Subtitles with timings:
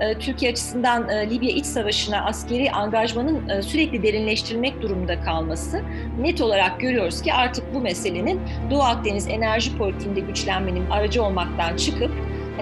[0.00, 5.82] e, Türkiye açısından e, Libya iç savaşına askeri angajmanın e, sürekli derinleştirilmek durumunda kalması
[6.20, 12.10] net olarak görüyoruz ki artık bu meselenin Doğu Akdeniz enerji politiğinde güçlenmenin aracı olmaktan çıkıp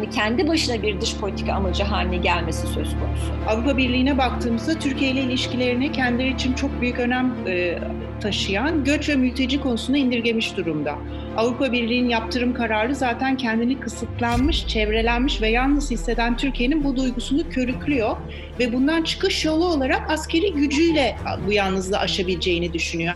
[0.03, 3.32] hani kendi başına bir dış politika amacı haline gelmesi söz konusu.
[3.48, 7.79] Avrupa Birliği'ne baktığımızda Türkiye ile ilişkilerini kendileri için çok büyük önem e,
[8.20, 10.95] taşıyan göç ve mülteci konusunu indirgemiş durumda.
[11.37, 18.16] Avrupa Birliği'nin yaptırım kararı zaten kendini kısıtlanmış, çevrelenmiş ve yalnız hisseden Türkiye'nin bu duygusunu körüklüyor
[18.59, 21.16] ve bundan çıkış yolu olarak askeri gücüyle
[21.47, 23.14] bu yalnızlığı aşabileceğini düşünüyor.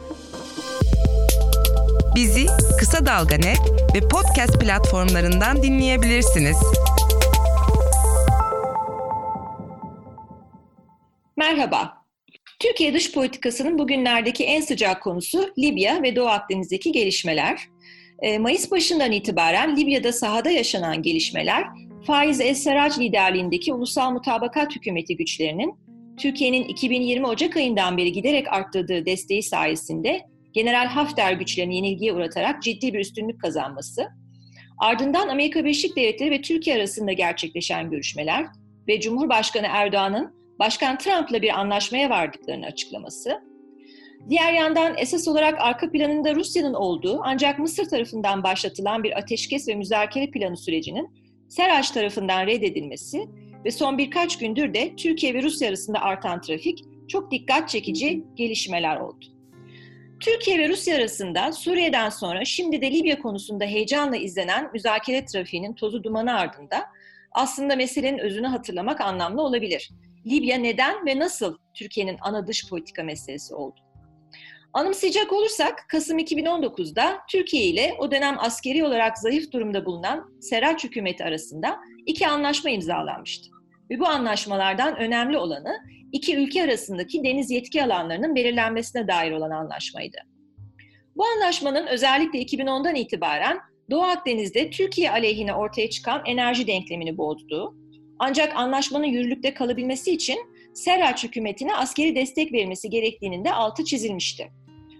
[2.17, 2.47] Bizi
[2.79, 3.61] Kısa Dalga Net
[3.95, 6.57] ve podcast platformlarından dinleyebilirsiniz.
[11.37, 11.93] Merhaba.
[12.61, 17.61] Türkiye dış politikasının bugünlerdeki en sıcak konusu Libya ve Doğu Akdeniz'deki gelişmeler.
[18.23, 21.65] Ee, Mayıs başından itibaren Libya'da sahada yaşanan gelişmeler,
[22.07, 25.75] Faiz Es-Serrac liderliğindeki Ulusal Mutabakat Hükümeti güçlerinin
[26.17, 32.95] Türkiye'nin 2020 Ocak ayından beri giderek arttırdığı desteği sayesinde General Hafter güçlerini yenilgiye uğratarak ciddi
[32.95, 34.07] bir üstünlük kazanması,
[34.79, 38.47] ardından Amerika Birleşik Devletleri ve Türkiye arasında gerçekleşen görüşmeler
[38.89, 43.41] ve Cumhurbaşkanı Erdoğan'ın Başkan Trump'la bir anlaşmaya vardıklarını açıklaması,
[44.31, 49.75] diğer yandan esas olarak arka planında Rusya'nın olduğu ancak Mısır tarafından başlatılan bir ateşkes ve
[49.75, 51.09] müzakere planı sürecinin
[51.49, 53.29] Seraç tarafından reddedilmesi
[53.65, 58.97] ve son birkaç gündür de Türkiye ve Rusya arasında artan trafik çok dikkat çekici gelişmeler
[58.97, 59.36] oldu.
[60.21, 66.05] Türkiye ve Rusya arasında Suriye'den sonra şimdi de Libya konusunda heyecanla izlenen müzakere trafiğinin tozu
[66.05, 66.87] dumanı ardında
[67.33, 69.91] aslında meselenin özünü hatırlamak anlamlı olabilir.
[70.27, 73.81] Libya neden ve nasıl Türkiye'nin ana dış politika meselesi oldu?
[74.73, 81.25] Anımsayacak olursak Kasım 2019'da Türkiye ile o dönem askeri olarak zayıf durumda bulunan Seraç hükümeti
[81.25, 83.56] arasında iki anlaşma imzalanmıştı.
[83.91, 85.79] Ve bu anlaşmalardan önemli olanı
[86.13, 90.17] iki ülke arasındaki deniz yetki alanlarının belirlenmesine dair olan anlaşmaydı.
[91.17, 93.59] Bu anlaşmanın özellikle 2010'dan itibaren
[93.91, 97.75] Doğu Akdeniz'de Türkiye aleyhine ortaya çıkan enerji denklemini bozduğu,
[98.19, 100.39] ancak anlaşmanın yürürlükte kalabilmesi için
[100.75, 104.53] Serraç hükümetine askeri destek verilmesi gerektiğinin de altı çizilmişti.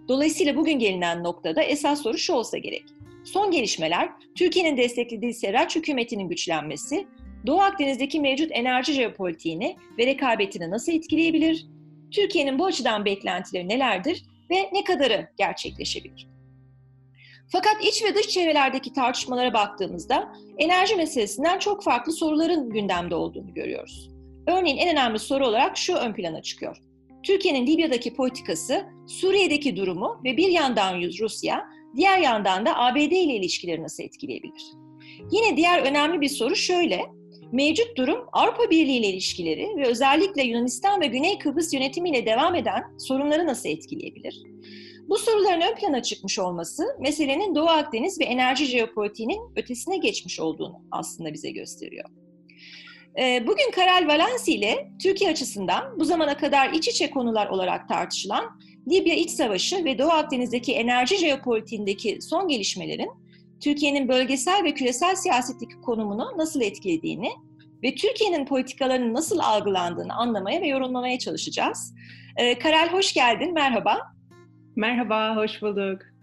[0.09, 2.85] Dolayısıyla bugün gelinen noktada esas soru şu olsa gerek.
[3.25, 7.07] Son gelişmeler, Türkiye'nin desteklediği Serraç hükümetinin güçlenmesi,
[7.47, 11.67] Doğu Akdeniz'deki mevcut enerji jeopolitiğini ve rekabetini nasıl etkileyebilir?
[12.11, 16.29] Türkiye'nin bu açıdan beklentileri nelerdir ve ne kadarı gerçekleşebilir?
[17.53, 24.11] Fakat iç ve dış çevrelerdeki tartışmalara baktığımızda enerji meselesinden çok farklı soruların gündemde olduğunu görüyoruz.
[24.47, 26.77] Örneğin en önemli soru olarak şu ön plana çıkıyor.
[27.23, 31.65] Türkiye'nin Libya'daki politikası, Suriye'deki durumu ve bir yandan Rusya,
[31.97, 34.63] diğer yandan da ABD ile ilişkileri nasıl etkileyebilir?
[35.31, 37.03] Yine diğer önemli bir soru şöyle.
[37.57, 42.83] Mevcut durum Avrupa Birliği ile ilişkileri ve özellikle Yunanistan ve Güney Kıbrıs yönetimiyle devam eden
[42.99, 44.43] sorunları nasıl etkileyebilir?
[45.09, 50.83] Bu soruların ön plana çıkmış olması meselenin Doğu Akdeniz ve enerji jeopolitiğinin ötesine geçmiş olduğunu
[50.91, 52.09] aslında bize gösteriyor.
[53.21, 58.61] Ee, bugün Karel Valensi ile Türkiye açısından bu zamana kadar iç içe konular olarak tartışılan
[58.91, 63.11] Libya iç savaşı ve Doğu Akdeniz'deki enerji jeopolitiğindeki son gelişmelerin
[63.61, 67.31] Türkiye'nin bölgesel ve küresel siyasetteki konumunu nasıl etkilediğini
[67.83, 71.95] ve Türkiye'nin politikalarının nasıl algılandığını anlamaya ve yorumlamaya çalışacağız.
[72.37, 73.99] Ee, Karel hoş geldin, merhaba.
[74.77, 76.16] Merhaba, hoş bulduk.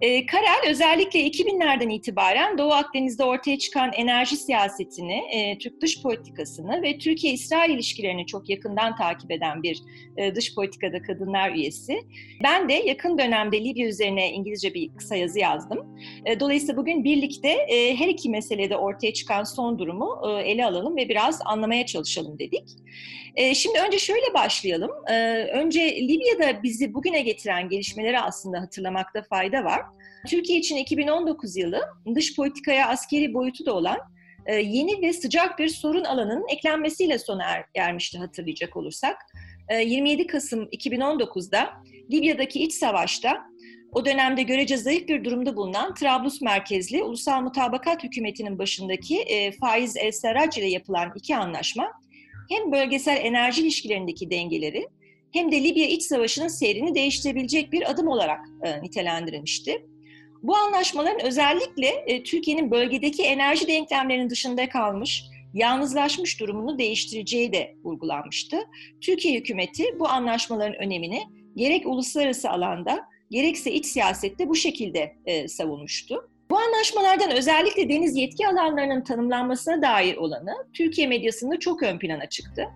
[0.00, 6.82] E, Karel özellikle 2000'lerden itibaren Doğu Akdeniz'de ortaya çıkan enerji siyasetini, e, Türk dış politikasını
[6.82, 9.82] ve Türkiye-İsrail ilişkilerini çok yakından takip eden bir
[10.16, 12.00] e, dış politikada kadınlar üyesi.
[12.42, 15.98] Ben de yakın dönemde Libya üzerine İngilizce bir kısa yazı yazdım.
[16.26, 20.96] E, dolayısıyla bugün birlikte e, her iki meselede ortaya çıkan son durumu e, ele alalım
[20.96, 22.64] ve biraz anlamaya çalışalım dedik.
[23.36, 24.90] E, şimdi önce şöyle başlayalım.
[25.10, 25.14] E,
[25.52, 29.80] önce Libya'da bizi bugüne getiren gelişmeleri aslında hatırlamakta fayda var.
[30.28, 31.80] Türkiye için 2019 yılı
[32.14, 33.98] dış politikaya askeri boyutu da olan
[34.46, 39.16] e, yeni ve sıcak bir sorun alanının eklenmesiyle sona er, ermişti hatırlayacak olursak.
[39.84, 41.70] 27 Kasım 2019'da
[42.12, 43.42] Libya'daki iç savaşta
[43.92, 49.24] o dönemde görece zayıf bir durumda bulunan Trablus merkezli Ulusal Mutabakat Hükümeti'nin başındaki
[49.60, 51.92] Faiz El-Serrac ile yapılan iki anlaşma
[52.50, 54.86] hem bölgesel enerji ilişkilerindeki dengeleri
[55.32, 59.86] hem de Libya iç savaşının seyrini değiştirebilecek bir adım olarak e, nitelendirilmişti.
[60.42, 68.56] Bu anlaşmaların özellikle e, Türkiye'nin bölgedeki enerji denklemlerinin dışında kalmış, yalnızlaşmış durumunu değiştireceği de vurgulanmıştı.
[69.00, 71.22] Türkiye hükümeti bu anlaşmaların önemini
[71.56, 73.00] gerek uluslararası alanda
[73.30, 76.30] gerekse iç siyasette bu şekilde e, savunmuştu.
[76.50, 82.66] Bu anlaşmalardan özellikle deniz yetki alanlarının tanımlanmasına dair olanı Türkiye medyasında çok ön plana çıktı.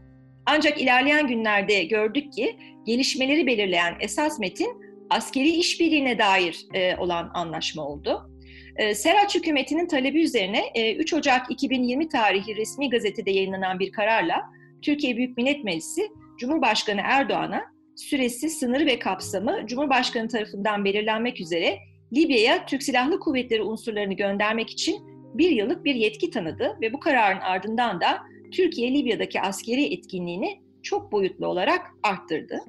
[0.47, 2.57] Ancak ilerleyen günlerde gördük ki
[2.87, 8.31] gelişmeleri belirleyen esas metin askeri işbirliğine dair e, olan anlaşma oldu.
[8.77, 14.43] E, Seraç hükümetinin talebi üzerine e, 3 Ocak 2020 tarihi resmi gazetede yayınlanan bir kararla
[14.83, 16.03] Türkiye Büyük Millet Meclisi
[16.39, 17.65] Cumhurbaşkanı Erdoğan'a
[17.97, 21.79] süresi, sınırı ve kapsamı Cumhurbaşkanı tarafından belirlenmek üzere
[22.13, 24.97] Libya'ya Türk Silahlı Kuvvetleri unsurlarını göndermek için
[25.35, 28.19] bir yıllık bir yetki tanıdı ve bu kararın ardından da
[28.53, 32.61] Türkiye Libya'daki askeri etkinliğini çok boyutlu olarak arttırdı.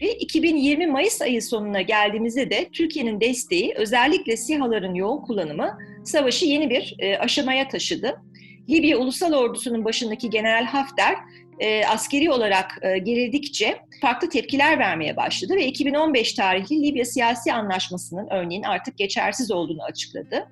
[0.00, 6.70] Ve 2020 Mayıs ayı sonuna geldiğimizde de Türkiye'nin desteği özellikle SİHA'ların yoğun kullanımı savaşı yeni
[6.70, 8.22] bir e, aşamaya taşıdı.
[8.70, 11.16] Libya Ulusal Ordusu'nun başındaki General Hafter
[11.60, 18.28] e, askeri olarak e, gerildikçe farklı tepkiler vermeye başladı ve 2015 tarihli Libya Siyasi Anlaşması'nın
[18.30, 20.48] örneğin artık geçersiz olduğunu açıkladı.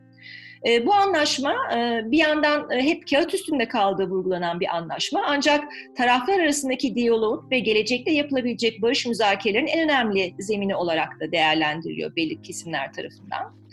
[0.66, 5.64] E, bu anlaşma e, bir yandan e, hep kağıt üstünde kaldığı vurgulanan bir anlaşma ancak
[5.96, 12.42] taraflar arasındaki diyaloğun ve gelecekte yapılabilecek barış müzakerelerinin en önemli zemini olarak da değerlendiriliyor belli
[12.42, 13.64] kesimler tarafından.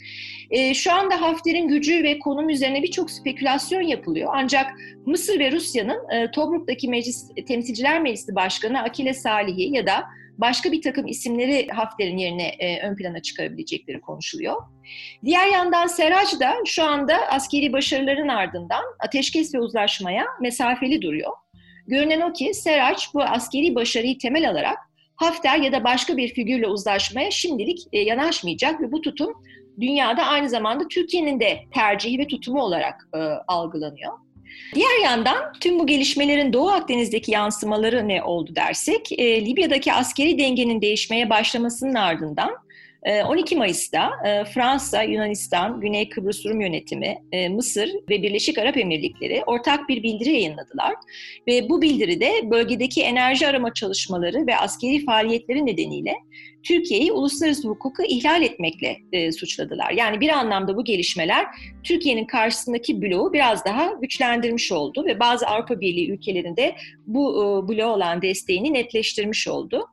[0.73, 4.29] Şu anda Hafter'in gücü ve konum üzerine birçok spekülasyon yapılıyor.
[4.33, 4.73] Ancak
[5.05, 10.03] Mısır ve Rusya'nın Tobruk'taki Meclis, Temsilciler Meclisi Başkanı Akile Salihi ya da
[10.41, 14.55] başka bir takım isimleri Hafter'in yerine e, ön plana çıkarabilecekleri konuşuluyor.
[15.25, 21.31] Diğer yandan Seraj da şu anda askeri başarıların ardından ateşkes ve uzlaşmaya mesafeli duruyor.
[21.87, 24.77] Görünen o ki Seraj bu askeri başarıyı temel alarak
[25.21, 29.43] Hafter ya da başka bir figürle uzlaşmaya şimdilik e, yanaşmayacak ve bu tutum
[29.79, 34.13] dünyada aynı zamanda Türkiye'nin de tercihi ve tutumu olarak e, algılanıyor.
[34.75, 40.81] Diğer yandan tüm bu gelişmelerin Doğu Akdeniz'deki yansımaları ne oldu dersek, e, Libya'daki askeri dengenin
[40.81, 42.61] değişmeye başlamasının ardından
[43.05, 48.77] 12 ee, Mayıs'ta e, Fransa, Yunanistan, Güney Kıbrıs Rum Yönetimi, e, Mısır ve Birleşik Arap
[48.77, 50.93] Emirlikleri ortak bir bildiri yayınladılar.
[51.47, 56.15] Ve bu bildiride bölgedeki enerji arama çalışmaları ve askeri faaliyetleri nedeniyle
[56.63, 59.91] Türkiye'yi uluslararası hukuku ihlal etmekle e, suçladılar.
[59.91, 61.45] Yani bir anlamda bu gelişmeler
[61.83, 66.75] Türkiye'nin karşısındaki bloğu biraz daha güçlendirmiş oldu ve bazı Avrupa Birliği ülkelerinde
[67.07, 69.87] bu e, bloğa olan desteğini netleştirmiş oldu.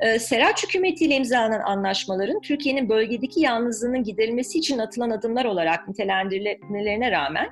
[0.00, 7.48] E, Seraç hükümetiyle imzalanan anlaşmaların Türkiye'nin bölgedeki yalnızlığının giderilmesi için atılan adımlar olarak nitelendirilmelerine rağmen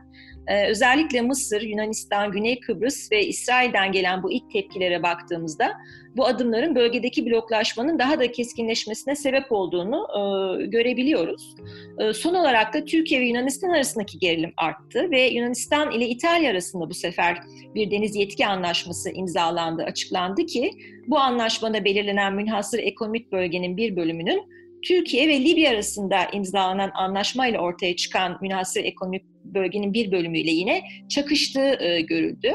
[0.47, 5.73] ee, özellikle Mısır, Yunanistan, Güney Kıbrıs ve İsrail'den gelen bu ilk tepkilere baktığımızda
[6.17, 11.55] bu adımların bölgedeki bloklaşmanın daha da keskinleşmesine sebep olduğunu e, görebiliyoruz.
[11.99, 16.91] E, son olarak da Türkiye ve Yunanistan arasındaki gerilim arttı ve Yunanistan ile İtalya arasında
[16.91, 17.39] bu sefer
[17.75, 20.71] bir deniz yetki anlaşması imzalandı, açıklandı ki
[21.07, 24.43] bu anlaşmada belirlenen münhasır ekonomik bölgenin bir bölümünün
[24.83, 31.85] Türkiye ve Libya arasında imzalanan anlaşmayla ortaya çıkan münhasır ekonomik bölgenin bir bölümüyle yine çakıştığı
[31.85, 32.53] e, görüldü.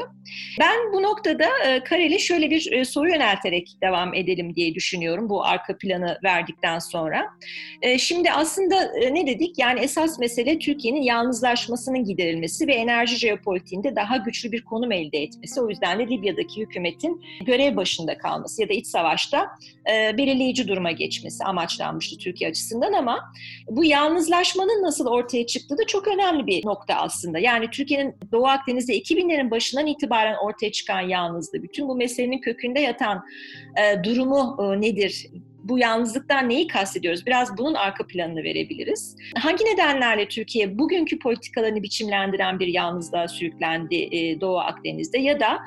[0.60, 5.44] Ben bu noktada e, Karel'e şöyle bir e, soru yönelterek devam edelim diye düşünüyorum bu
[5.44, 7.26] arka planı verdikten sonra.
[7.82, 9.58] E, şimdi aslında e, ne dedik?
[9.58, 15.60] Yani esas mesele Türkiye'nin yalnızlaşmasının giderilmesi ve enerji jeopolitiğinde daha güçlü bir konum elde etmesi.
[15.60, 19.46] O yüzden de Libya'daki hükümetin görev başında kalması ya da iç savaşta
[19.92, 23.32] e, belirleyici duruma geçmesi amaçlanmıştı Türkiye açısından ama
[23.70, 27.38] bu yalnızlaşmanın nasıl ortaya çıktığı da çok önemli bir nokta nokta aslında.
[27.38, 33.24] Yani Türkiye'nin Doğu Akdeniz'de 2000'lerin başından itibaren ortaya çıkan yalnızlığı, bütün bu meselenin kökünde yatan
[33.76, 35.26] e, durumu e, nedir?
[35.62, 37.26] bu yalnızlıktan neyi kastediyoruz?
[37.26, 39.16] Biraz bunun arka planını verebiliriz.
[39.36, 45.58] Hangi nedenlerle Türkiye bugünkü politikalarını biçimlendiren bir yalnızlığa sürüklendi e, Doğu Akdeniz'de ya da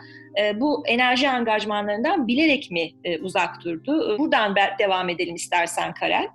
[0.41, 4.17] e, bu enerji angajmanlarından bilerek mi e, uzak durdu?
[4.19, 6.27] Buradan devam edelim istersen Karel.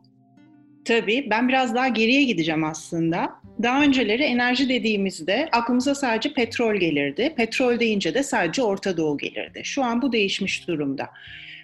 [0.86, 3.32] Tabii ben biraz daha geriye gideceğim aslında.
[3.62, 7.34] Daha önceleri enerji dediğimizde aklımıza sadece petrol gelirdi.
[7.36, 9.60] Petrol deyince de sadece Orta Doğu gelirdi.
[9.64, 11.10] Şu an bu değişmiş durumda.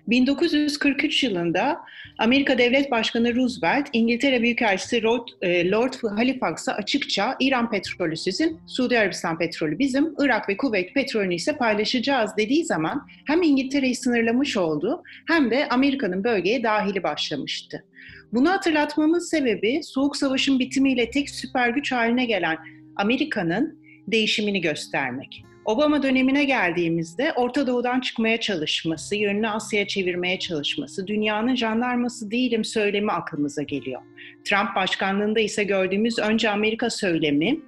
[0.07, 1.81] 1943 yılında
[2.19, 8.99] Amerika Devlet Başkanı Roosevelt, İngiltere Büyükelçisi Lord, e, Lord Halifax'a açıkça İran petrolü sizin, Suudi
[8.99, 15.03] Arabistan petrolü bizim, Irak ve Kuveyt petrolünü ise paylaşacağız dediği zaman hem İngiltere'yi sınırlamış oldu
[15.29, 17.85] hem de Amerika'nın bölgeye dahili başlamıştı.
[18.33, 22.59] Bunu hatırlatmamın sebebi Soğuk Savaş'ın bitimiyle tek süper güç haline gelen
[22.97, 25.45] Amerika'nın değişimini göstermek.
[25.65, 33.13] Obama dönemine geldiğimizde Orta Doğu'dan çıkmaya çalışması, yönünü Asya'ya çevirmeye çalışması, dünyanın jandarması değilim söylemi
[33.13, 34.03] aklımıza geliyor.
[34.45, 37.61] Trump başkanlığında ise gördüğümüz önce Amerika söylemi,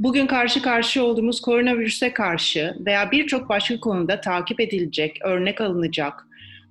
[0.00, 6.26] bugün karşı karşıya olduğumuz koronavirüse karşı veya birçok başka konuda takip edilecek, örnek alınacak,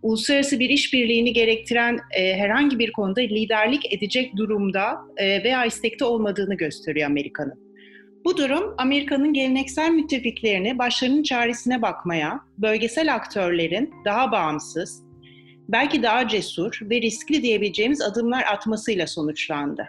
[0.05, 6.55] uluslararası bir işbirliğini gerektiren e, herhangi bir konuda liderlik edecek durumda e, veya istekte olmadığını
[6.55, 7.65] gösteriyor Amerika'nın.
[8.25, 15.03] Bu durum Amerika'nın geleneksel müttefiklerini başlarının çaresine bakmaya, bölgesel aktörlerin daha bağımsız,
[15.69, 19.87] belki daha cesur ve riskli diyebileceğimiz adımlar atmasıyla sonuçlandı.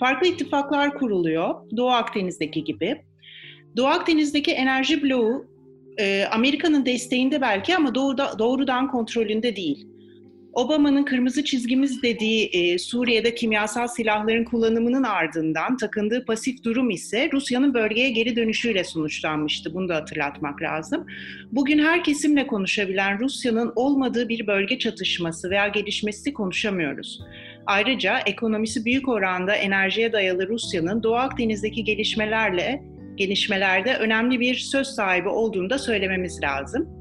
[0.00, 3.02] Farklı ittifaklar kuruluyor, Doğu Akdeniz'deki gibi.
[3.76, 5.57] Doğu Akdeniz'deki enerji bloğu
[5.98, 9.86] e, Amerika'nın desteğinde belki ama doğruda, doğrudan kontrolünde değil.
[10.52, 17.74] Obama'nın kırmızı çizgimiz dediği e, Suriye'de kimyasal silahların kullanımının ardından takındığı pasif durum ise Rusya'nın
[17.74, 19.74] bölgeye geri dönüşüyle sonuçlanmıştı.
[19.74, 21.06] Bunu da hatırlatmak lazım.
[21.52, 27.20] Bugün her kesimle konuşabilen Rusya'nın olmadığı bir bölge çatışması veya gelişmesi konuşamıyoruz.
[27.66, 32.82] Ayrıca ekonomisi büyük oranda enerjiye dayalı Rusya'nın Doğu Akdeniz'deki gelişmelerle
[33.18, 36.98] gelişmelerde önemli bir söz sahibi olduğunu da söylememiz lazım.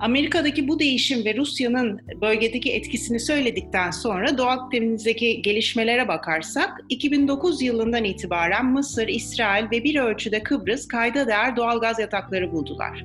[0.00, 8.04] Amerika'daki bu değişim ve Rusya'nın bölgedeki etkisini söyledikten sonra Doğu Akdeniz'deki gelişmelere bakarsak 2009 yılından
[8.04, 13.04] itibaren Mısır, İsrail ve bir ölçüde Kıbrıs kayda değer doğal gaz yatakları buldular.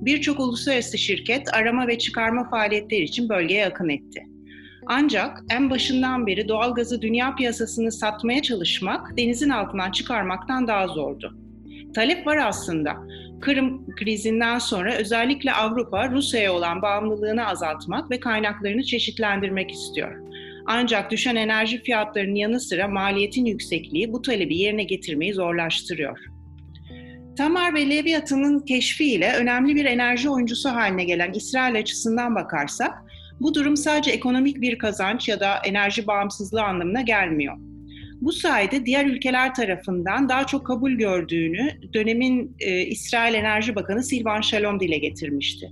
[0.00, 4.26] Birçok uluslararası şirket arama ve çıkarma faaliyetleri için bölgeye akın etti.
[4.92, 11.36] Ancak en başından beri doğal gazı dünya piyasasını satmaya çalışmak denizin altından çıkarmaktan daha zordu.
[11.94, 12.96] Talep var aslında.
[13.40, 20.16] Kırım krizinden sonra özellikle Avrupa Rusya'ya olan bağımlılığını azaltmak ve kaynaklarını çeşitlendirmek istiyor.
[20.66, 26.18] Ancak düşen enerji fiyatlarının yanı sıra maliyetin yüksekliği bu talebi yerine getirmeyi zorlaştırıyor.
[27.36, 33.09] Tamar ve Leviathan'ın keşfiyle önemli bir enerji oyuncusu haline gelen İsrail açısından bakarsak,
[33.40, 37.56] bu durum sadece ekonomik bir kazanç ya da enerji bağımsızlığı anlamına gelmiyor.
[38.20, 44.40] Bu sayede diğer ülkeler tarafından daha çok kabul gördüğünü dönemin e, İsrail Enerji Bakanı Silvan
[44.40, 45.70] Shalom dile getirmişti.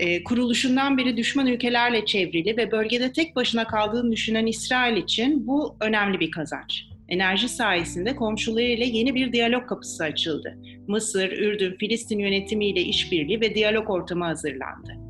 [0.00, 5.76] E, kuruluşundan beri düşman ülkelerle çevrili ve bölgede tek başına kaldığını düşünen İsrail için bu
[5.80, 6.84] önemli bir kazanç.
[7.08, 10.58] Enerji sayesinde komşularıyla yeni bir diyalog kapısı açıldı.
[10.88, 15.03] Mısır, Ürdün, Filistin yönetimiyle işbirliği ve diyalog ortamı hazırlandı.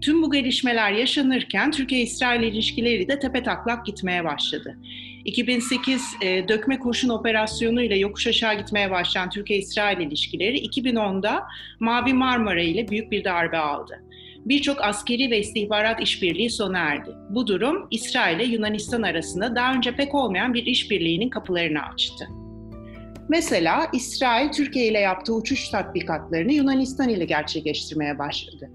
[0.00, 4.76] Tüm bu gelişmeler yaşanırken Türkiye-İsrail ilişkileri de tepe taklak gitmeye başladı.
[5.24, 11.42] 2008 e, dökme kurşun operasyonu ile yokuş aşağı gitmeye başlayan Türkiye-İsrail ilişkileri 2010'da
[11.80, 14.02] Mavi Marmara ile büyük bir darbe aldı.
[14.44, 17.10] Birçok askeri ve istihbarat işbirliği sona erdi.
[17.30, 22.28] Bu durum İsrail ile Yunanistan arasında daha önce pek olmayan bir işbirliğinin kapılarını açtı.
[23.28, 28.70] Mesela İsrail Türkiye ile yaptığı uçuş tatbikatlarını Yunanistan ile gerçekleştirmeye başladı.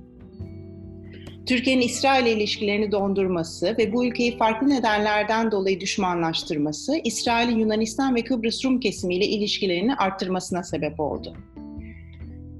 [1.51, 8.65] Türkiye'nin İsrail ilişkilerini dondurması ve bu ülkeyi farklı nedenlerden dolayı düşmanlaştırması, İsrail'in Yunanistan ve Kıbrıs
[8.65, 11.37] Rum kesimiyle ilişkilerini arttırmasına sebep oldu.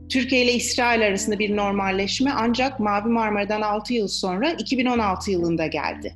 [0.10, 6.16] Türkiye ile İsrail arasında bir normalleşme ancak Mavi Marmara'dan 6 yıl sonra 2016 yılında geldi.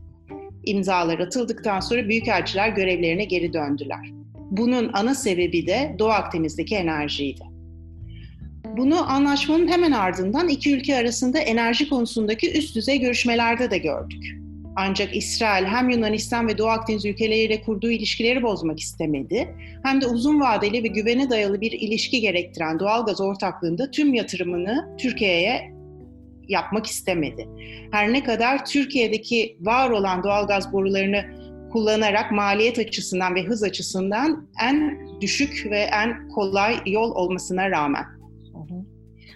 [0.63, 4.12] İmzalar atıldıktan sonra büyükelçiler görevlerine geri döndüler.
[4.51, 7.55] Bunun ana sebebi de Doğu Akdeniz'deki enerjiydi.
[8.77, 14.24] Bunu anlaşmanın hemen ardından iki ülke arasında enerji konusundaki üst düzey görüşmelerde de gördük.
[14.75, 20.41] Ancak İsrail hem Yunanistan ve Doğu Akdeniz ülkeleriyle kurduğu ilişkileri bozmak istemedi, hem de uzun
[20.41, 25.75] vadeli ve güvene dayalı bir ilişki gerektiren doğalgaz ortaklığında tüm yatırımını Türkiye'ye
[26.48, 27.48] yapmak istemedi.
[27.91, 31.25] Her ne kadar Türkiye'deki var olan doğalgaz borularını
[31.72, 38.14] kullanarak maliyet açısından ve hız açısından en düşük ve en kolay yol olmasına rağmen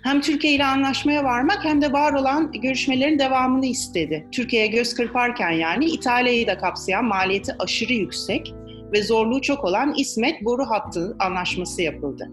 [0.03, 4.27] hem Türkiye ile anlaşmaya varmak hem de var olan görüşmelerin devamını istedi.
[4.31, 8.53] Türkiye'ye göz kırparken yani İtalya'yı da kapsayan maliyeti aşırı yüksek
[8.93, 12.29] ve zorluğu çok olan İsmet boru hattı anlaşması yapıldı.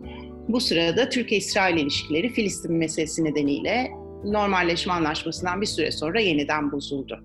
[0.49, 3.91] Bu sırada Türkiye-İsrail ilişkileri Filistin meselesi nedeniyle
[4.25, 7.25] normalleşme anlaşmasından bir süre sonra yeniden bozuldu.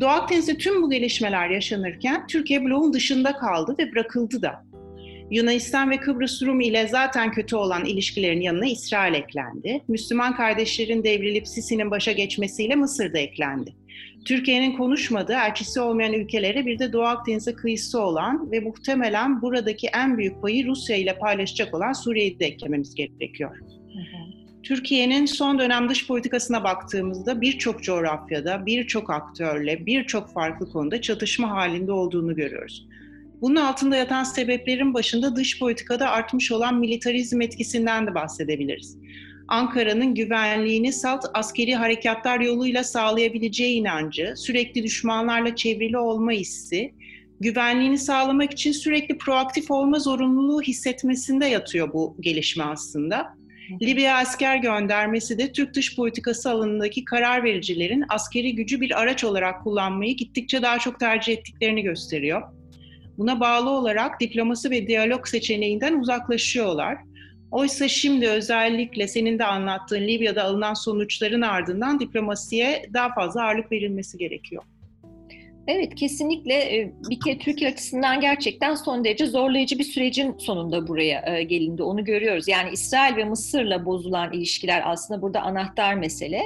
[0.00, 4.64] Doğu Akdeniz'de tüm bu gelişmeler yaşanırken Türkiye bloğun dışında kaldı ve bırakıldı da.
[5.32, 9.80] Yunanistan ve Kıbrıs Rum ile zaten kötü olan ilişkilerin yanına İsrail eklendi.
[9.88, 13.74] Müslüman kardeşlerin devrilip Sisi'nin başa geçmesiyle Mısır da eklendi.
[14.24, 20.18] Türkiye'nin konuşmadığı, elçisi olmayan ülkelere bir de Doğu Akdeniz'e kıyısı olan ve muhtemelen buradaki en
[20.18, 23.58] büyük payı Rusya ile paylaşacak olan Suriye'yi de eklememiz gerekiyor.
[24.62, 31.92] Türkiye'nin son dönem dış politikasına baktığımızda birçok coğrafyada, birçok aktörle, birçok farklı konuda çatışma halinde
[31.92, 32.86] olduğunu görüyoruz.
[33.42, 38.98] Bunun altında yatan sebeplerin başında dış politikada artmış olan militarizm etkisinden de bahsedebiliriz.
[39.48, 46.94] Ankara'nın güvenliğini salt askeri harekatlar yoluyla sağlayabileceği inancı, sürekli düşmanlarla çevrili olma hissi,
[47.40, 53.34] güvenliğini sağlamak için sürekli proaktif olma zorunluluğu hissetmesinde yatıyor bu gelişme aslında.
[53.82, 59.62] Libya asker göndermesi de Türk dış politikası alanındaki karar vericilerin askeri gücü bir araç olarak
[59.64, 62.42] kullanmayı gittikçe daha çok tercih ettiklerini gösteriyor.
[63.18, 66.98] Buna bağlı olarak diplomasi ve diyalog seçeneğinden uzaklaşıyorlar.
[67.50, 74.18] Oysa şimdi özellikle senin de anlattığın Libya'da alınan sonuçların ardından diplomasiye daha fazla ağırlık verilmesi
[74.18, 74.62] gerekiyor.
[75.66, 81.82] Evet kesinlikle bir kere Türkiye açısından gerçekten son derece zorlayıcı bir sürecin sonunda buraya gelindi.
[81.82, 82.48] Onu görüyoruz.
[82.48, 86.42] Yani İsrail ve Mısır'la bozulan ilişkiler aslında burada anahtar mesele.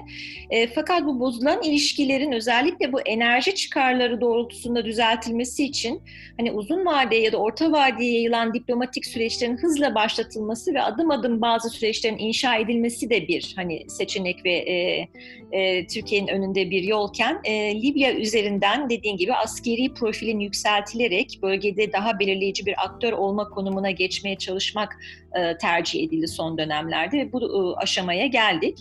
[0.74, 6.02] Fakat bu bozulan ilişkilerin özellikle bu enerji çıkarları doğrultusunda düzeltilmesi için
[6.36, 11.40] hani uzun vadeye ya da orta vadeye yayılan diplomatik süreçlerin hızla başlatılması ve adım adım
[11.40, 15.08] bazı süreçlerin inşa edilmesi de bir hani seçenek ve e,
[15.52, 21.92] e, Türkiye'nin önünde bir yolken e, Libya üzerinden dediğim dediğin gibi askeri profilin yükseltilerek bölgede
[21.92, 24.96] daha belirleyici bir aktör olma konumuna geçmeye çalışmak
[25.32, 28.78] e, tercih edildi son dönemlerde ve bu e, aşamaya geldik.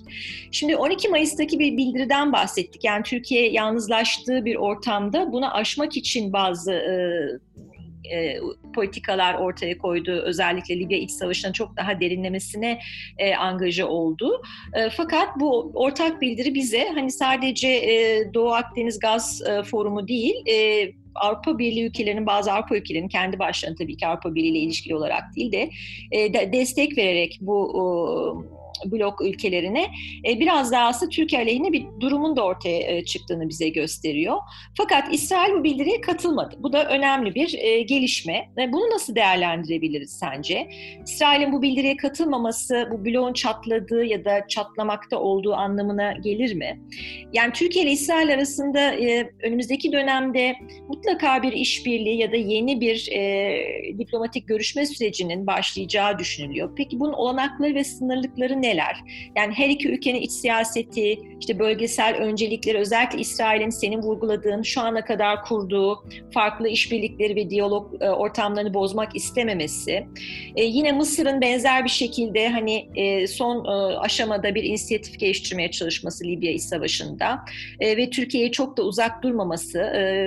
[0.52, 2.84] Şimdi 12 Mayıs'taki bir bildiriden bahsettik.
[2.84, 6.94] Yani Türkiye yalnızlaştığı bir ortamda bunu aşmak için bazı e,
[8.12, 8.40] e,
[8.76, 10.12] politikalar ortaya koydu.
[10.12, 12.80] Özellikle Libya iç savaşının çok daha derinlemesine
[13.18, 14.42] e, angaja oldu.
[14.74, 20.36] E, fakat bu ortak bildiri bize hani sadece e, Doğu Akdeniz Gaz e, Forumu değil,
[20.50, 24.96] e, Avrupa Birliği ülkelerinin bazı Avrupa ülkelerinin kendi başlarına tabii ki Avrupa Birliği ile ilişkili
[24.96, 25.70] olarak değil de,
[26.12, 29.86] e, de destek vererek bu e, blok ülkelerine
[30.28, 34.38] e, biraz daha aslında Türkiye aleyhine bir durumun da ortaya e, çıktığını bize gösteriyor.
[34.78, 36.56] Fakat İsrail bu bildiriye katılmadı.
[36.60, 38.50] Bu da önemli bir e, gelişme.
[38.58, 40.70] Bunu nasıl değerlendirebiliriz sence?
[41.06, 46.82] İsrail'in bu bildiriye katılmaması bu bloğun çatladığı ya da çatlamakta olduğu anlamına gelir mi?
[47.34, 48.96] Yani Türkiye ile İsrail arasında
[49.44, 50.56] önümüzdeki dönemde
[50.88, 53.06] mutlaka bir işbirliği ya da yeni bir
[54.00, 56.70] diplomatik görüşme sürecinin başlayacağı düşünülüyor.
[56.78, 58.98] Peki bunun olanakları ve sınırlıkları neler?
[59.38, 65.06] Yani her iki ülkenin iç siyaseti, işte bölgesel öncelikleri, özellikle İsrail'in senin vurguladığın şu ana
[65.06, 66.04] kadar kurduğu
[66.34, 70.06] farklı işbirlikleri ve diyalog e, ortamlarını bozmak istememesi.
[70.56, 76.52] E, yine Mısır'ın benzer bir şekilde hani e, son aşamada bir inisiyatif geliştirmeye çalışması Libya
[76.52, 77.46] İç Savaşı'nda
[77.82, 79.80] ve Türkiye'ye çok da uzak durmaması,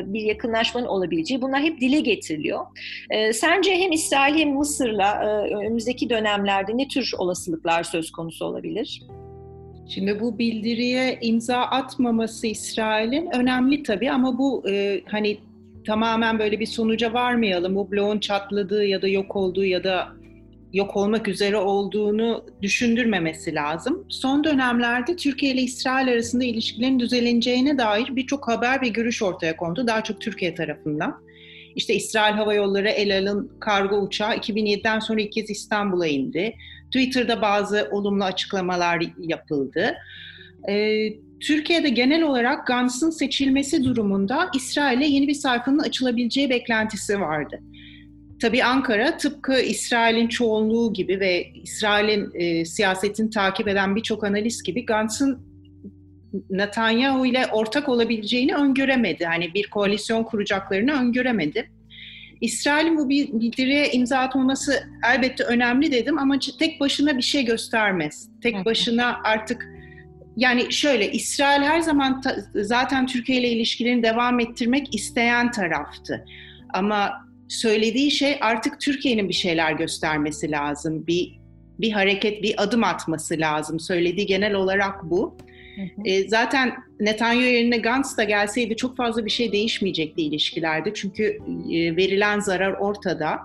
[0.07, 2.67] bir yakınlaşmanın olabileceği bunlar hep dile getiriliyor.
[3.33, 8.28] Sence hem İsrail hem Mısır'la önümüzdeki dönemlerde ne tür olasılıklar söz konusu?
[8.29, 9.03] Konusu olabilir?
[9.89, 15.39] Şimdi bu bildiriye imza atmaması İsrail'in önemli tabii ama bu e, hani
[15.87, 17.75] tamamen böyle bir sonuca varmayalım.
[17.75, 20.09] Bu bloğun çatladığı ya da yok olduğu ya da
[20.73, 24.05] yok olmak üzere olduğunu düşündürmemesi lazım.
[24.09, 29.87] Son dönemlerde Türkiye ile İsrail arasında ilişkilerin düzeleneceğine dair birçok haber ve görüş ortaya kondu.
[29.87, 31.21] Daha çok Türkiye tarafından.
[31.77, 36.55] İşte İsrail Hava Yolları El Al'ın kargo uçağı 2007'den sonra ilk kez İstanbul'a indi.
[36.93, 39.95] Twitter'da bazı olumlu açıklamalar yapıldı.
[40.69, 41.09] Ee,
[41.41, 47.61] Türkiye'de genel olarak Gantz'ın seçilmesi durumunda İsrail'e yeni bir sayfanın açılabileceği beklentisi vardı.
[48.41, 54.87] Tabii Ankara tıpkı İsrail'in çoğunluğu gibi ve İsrail'in e, siyasetini takip eden birçok analist gibi
[54.87, 55.49] Gantz'ın
[56.51, 59.25] Netanyahu ile ortak olabileceğini öngöremedi.
[59.25, 61.71] Hani bir koalisyon kuracaklarını öngöremedi.
[62.41, 68.29] İsrail'in bu bildiriye imza atmaması elbette önemli dedim ama tek başına bir şey göstermez.
[68.43, 69.69] Tek başına artık
[70.37, 76.25] yani şöyle İsrail her zaman ta, zaten Türkiye ile ilişkilerini devam ettirmek isteyen taraftı.
[76.75, 77.13] Ama
[77.49, 81.07] söylediği şey artık Türkiye'nin bir şeyler göstermesi lazım.
[81.07, 81.39] Bir
[81.79, 83.81] bir hareket, bir adım atması lazım.
[83.81, 85.37] Söylediği genel olarak bu.
[86.05, 90.95] E, zaten Netanyahu yerine Gantz da gelseydi çok fazla bir şey değişmeyecekti ilişkilerde.
[90.95, 91.25] Çünkü
[91.73, 93.39] e, verilen zarar ortada.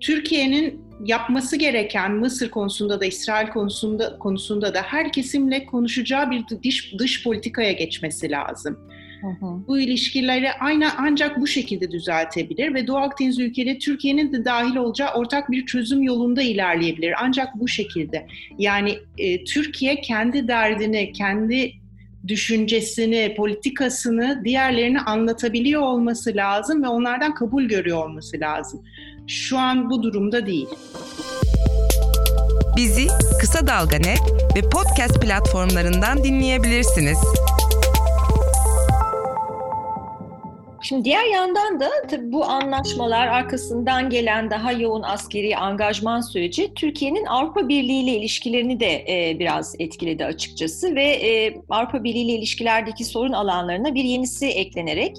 [0.00, 6.94] Türkiye'nin yapması gereken Mısır konusunda da İsrail konusunda konusunda da her kesimle konuşacağı bir dış,
[6.98, 8.78] dış politikaya geçmesi lazım.
[9.26, 9.66] Hı hı.
[9.66, 15.14] Bu ilişkileri aynı ancak bu şekilde düzeltebilir ve Doğu Akdeniz ülkeleri Türkiye'nin de dahil olacağı
[15.14, 17.14] ortak bir çözüm yolunda ilerleyebilir.
[17.22, 18.26] Ancak bu şekilde.
[18.58, 21.72] Yani e, Türkiye kendi derdini, kendi
[22.28, 28.82] düşüncesini, politikasını diğerlerine anlatabiliyor olması lazım ve onlardan kabul görüyor olması lazım.
[29.26, 30.68] Şu an bu durumda değil.
[32.76, 33.06] Bizi
[33.40, 34.20] Kısa Dalga Net
[34.56, 37.18] ve podcast platformlarından dinleyebilirsiniz.
[40.88, 47.24] Şimdi diğer yandan da tabii bu anlaşmalar arkasından gelen daha yoğun askeri angajman süreci Türkiye'nin
[47.24, 53.04] Avrupa Birliği ile ilişkilerini de e, biraz etkiledi açıkçası ve e, Avrupa Birliği ile ilişkilerdeki
[53.04, 55.16] sorun alanlarına bir yenisi eklenerek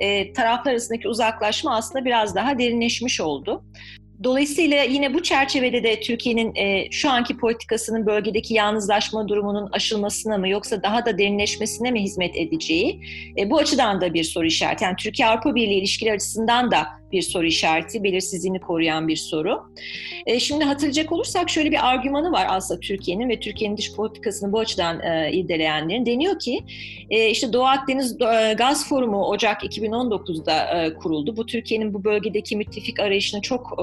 [0.00, 3.64] e, taraflar arasındaki uzaklaşma aslında biraz daha derinleşmiş oldu.
[4.24, 10.48] Dolayısıyla yine bu çerçevede de Türkiye'nin e, şu anki politikasının bölgedeki yalnızlaşma durumunun aşılmasına mı
[10.48, 13.00] yoksa daha da derinleşmesine mi hizmet edeceği
[13.38, 14.84] e, bu açıdan da bir soru işareti.
[14.84, 19.62] Yani Türkiye-Avrupa Birliği ilişkileri açısından da bir soru işareti, belirsizliğini koruyan bir soru.
[20.26, 24.58] E, şimdi hatırlayacak olursak şöyle bir argümanı var aslında Türkiye'nin ve Türkiye'nin dış politikasını bu
[24.58, 26.06] açıdan e, irdeleyenlerin.
[26.06, 26.64] Deniyor ki
[27.10, 31.36] e, işte Doğu Akdeniz e, Gaz Forumu Ocak 2019'da e, kuruldu.
[31.36, 33.82] Bu Türkiye'nin bu bölgedeki müttefik arayışını çok e,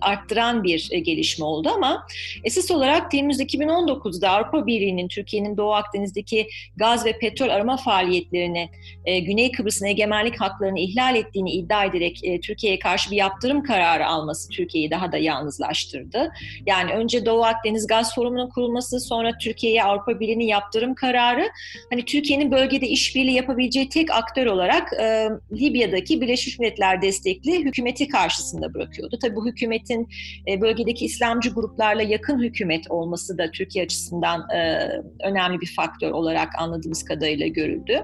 [0.00, 2.06] arttıran bir e, gelişme oldu ama
[2.44, 8.68] esas olarak Temmuz 2019'da Avrupa Birliği'nin Türkiye'nin Doğu Akdeniz'deki gaz ve petrol arama faaliyetlerini
[9.04, 14.06] e, Güney Kıbrıs'ın egemenlik haklarını ihlal ettiğini iddia ederek e, Türkiye'ye karşı bir yaptırım kararı
[14.06, 16.32] alması Türkiye'yi daha da yalnızlaştırdı.
[16.66, 21.48] Yani önce Doğu Akdeniz Gaz Forumu'nun kurulması, sonra Türkiye'ye Avrupa Birliği'nin yaptırım kararı,
[21.90, 28.74] hani Türkiye'nin bölgede işbirliği yapabileceği tek aktör olarak e, Libya'daki Birleşmiş Milletler destekli hükümeti karşısında
[28.74, 29.18] bırakıyordu.
[29.22, 30.08] Tabii bu hükümetin
[30.48, 34.88] e, bölgedeki İslamcı gruplarla yakın hükümet olması da Türkiye açısından e,
[35.24, 38.02] önemli bir faktör olarak anladığımız kadarıyla görüldü.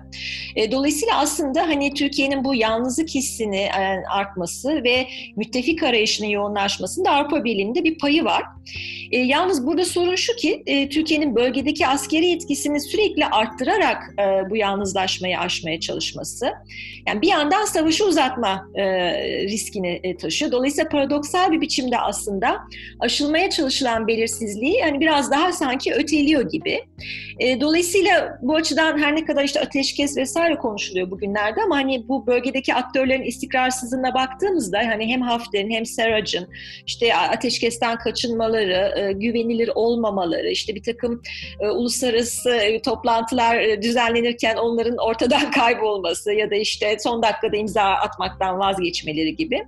[0.57, 5.07] E, dolayısıyla aslında hani Türkiye'nin bu yalnızlık hissini e, artması ve
[5.37, 8.43] müttefik arayışının yoğunlaşmasında Avrupa Birliği'nde bir payı var.
[9.11, 14.57] E, yalnız burada sorun şu ki e, Türkiye'nin bölgedeki askeri etkisini sürekli arttırarak e, bu
[14.57, 16.53] yalnızlaşmayı aşmaya çalışması.
[17.09, 18.85] Yani bir yandan savaşı uzatma e,
[19.45, 20.53] riskini e, taşıyor.
[20.53, 20.89] Dolayısıyla
[21.37, 22.59] paradoksal bir biçimde aslında
[23.01, 26.81] aşılmaya çalışılan belirsizliği yani biraz daha sanki öteliyor gibi.
[27.39, 32.27] E, dolayısıyla bu açıdan her ne kadar işte ateşkes vesaire konuşuluyor bugünlerde ama hani bu
[32.27, 36.49] bölgedeki aktörlerin istikrarsızlığına baktığımızda hani hem Hafter'in hem Serac'ın
[36.87, 41.23] işte ateşkesten kaçınmaları, e, güvenilir olmamaları, işte bir takım
[41.61, 47.83] e, uluslararası e, toplantılar e, düzenlenirken onların ortadan kaybolması ya da işte son dakikada imza
[47.83, 49.65] atmaktan vazgeçmeleri gibi.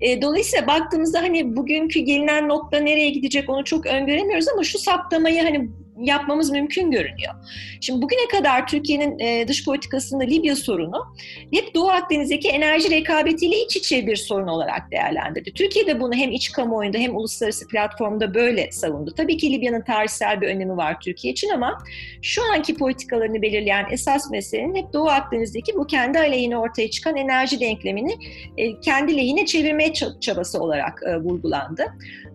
[0.00, 0.66] E, dolayısıyla
[1.08, 6.50] baktığımızda hani bugünkü gelinen nokta nereye gidecek onu çok öngöremiyoruz ama şu saptamayı hani yapmamız
[6.50, 7.34] mümkün görünüyor.
[7.80, 11.14] Şimdi bugüne kadar Türkiye'nin e, dış politikasında Libya sorunu
[11.52, 15.52] hep Doğu Akdeniz'deki enerji rekabetiyle iç içe bir sorun olarak değerlendirdi.
[15.52, 19.14] Türkiye de bunu hem iç kamuoyunda hem uluslararası platformda böyle savundu.
[19.16, 21.78] Tabii ki Libya'nın tarihsel bir önemi var Türkiye için ama
[22.22, 27.60] şu anki politikalarını belirleyen esas meselenin hep Doğu Akdeniz'deki bu kendi aleyhine ortaya çıkan enerji
[27.60, 28.14] denklemini
[28.56, 31.84] e, kendi lehine çevirmeye çabası olarak e, vurgulandı.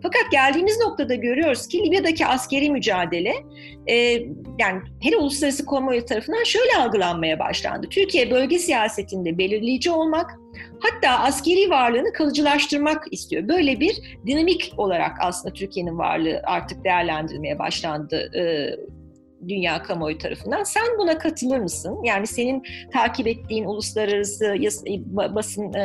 [0.04, 3.34] Fakat geldiğimiz noktada görüyoruz ki Libya'daki askeri mücadele
[3.88, 3.96] e,
[4.60, 7.88] yani hele uluslararası kamuoyu tarafından şöyle algılanmaya başlandı.
[7.90, 10.40] Türkiye bölge siyasetinde belirleyici olmak,
[10.80, 13.48] hatta askeri varlığını kalıcılaştırmak istiyor.
[13.48, 18.44] Böyle bir dinamik olarak aslında Türkiye'nin varlığı artık değerlendirilmeye başlandı e,
[19.50, 20.64] dünya kamuoyu tarafından.
[20.64, 22.04] Sen buna katılır mısın?
[22.04, 24.56] Yani senin takip ettiğin uluslararası
[25.36, 25.82] basın e,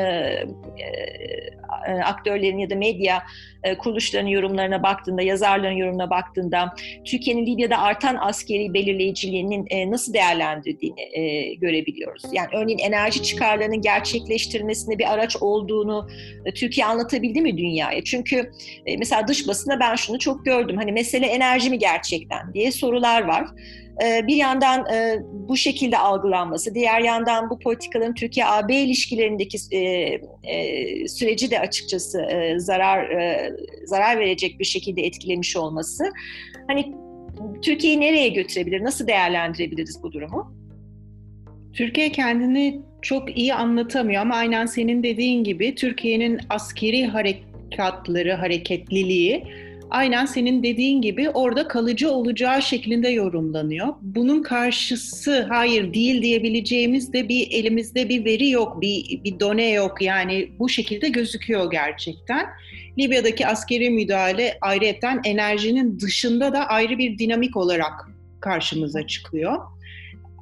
[1.89, 3.23] e, aktörlerin ya da medya
[3.63, 11.01] e, kuruluşlarının yorumlarına baktığında, yazarların yorumuna baktığında Türkiye'nin Libya'da artan askeri belirleyiciliğinin e, nasıl değerlendirdiğini
[11.13, 12.23] e, görebiliyoruz.
[12.33, 16.09] Yani örneğin enerji çıkarlarının gerçekleştirilmesinde bir araç olduğunu
[16.45, 18.05] e, Türkiye anlatabildi mi dünyaya?
[18.05, 18.51] Çünkü
[18.87, 20.77] e, mesela dış basında ben şunu çok gördüm.
[20.77, 23.48] Hani mesele enerji mi gerçekten diye sorular var.
[24.05, 29.79] Ee, bir yandan e, bu şekilde algılanması, diğer yandan bu politikaların Türkiye-AB ilişkilerindeki e,
[30.43, 33.09] e, süreci de açıkçası zarar
[33.85, 36.05] zarar verecek bir şekilde etkilemiş olması.
[36.67, 36.95] Hani
[37.63, 40.55] Türkiye'yi nereye götürebilir, nasıl değerlendirebiliriz bu durumu?
[41.73, 49.45] Türkiye kendini çok iyi anlatamıyor ama aynen senin dediğin gibi Türkiye'nin askeri harekatları, hareketliliği
[49.91, 53.87] aynen senin dediğin gibi orada kalıcı olacağı şeklinde yorumlanıyor.
[54.01, 60.03] Bunun karşısı hayır değil diyebileceğimiz de bir elimizde bir veri yok, bir, bir done yok.
[60.03, 62.47] Yani bu şekilde gözüküyor gerçekten.
[62.99, 67.93] Libya'daki askeri müdahale ayrıca enerjinin dışında da ayrı bir dinamik olarak
[68.41, 69.59] karşımıza çıkıyor.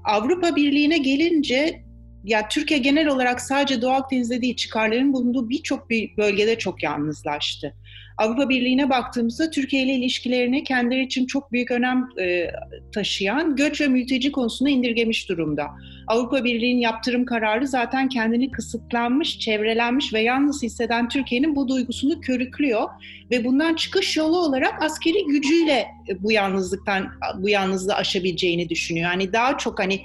[0.05, 1.86] Avrupa Birliği'ne gelince
[2.27, 7.75] ya Türkiye genel olarak sadece Doğu Akdeniz'de değil çıkarların bulunduğu birçok bir bölgede çok yalnızlaştı.
[8.19, 12.51] Avrupa Birliği'ne baktığımızda Türkiye ile ilişkilerini kendileri için çok büyük önem e,
[12.95, 15.67] taşıyan göç ve mülteci konusunu indirgemiş durumda.
[16.07, 22.89] Avrupa Birliği'nin yaptırım kararı zaten kendini kısıtlanmış, çevrelenmiş ve yalnız hisseden Türkiye'nin bu duygusunu körüklüyor
[23.31, 25.87] ve bundan çıkış yolu olarak askeri gücüyle
[26.21, 27.09] bu yalnızlıktan
[27.39, 29.11] bu yalnızlığı aşabileceğini düşünüyor.
[29.11, 30.01] Yani daha çok hani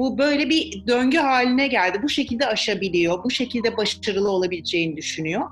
[0.00, 1.98] bu böyle bir döngü haline geldi.
[2.02, 5.42] Bu şekilde aşabiliyor, bu şekilde başarılı olabileceğini düşünüyor.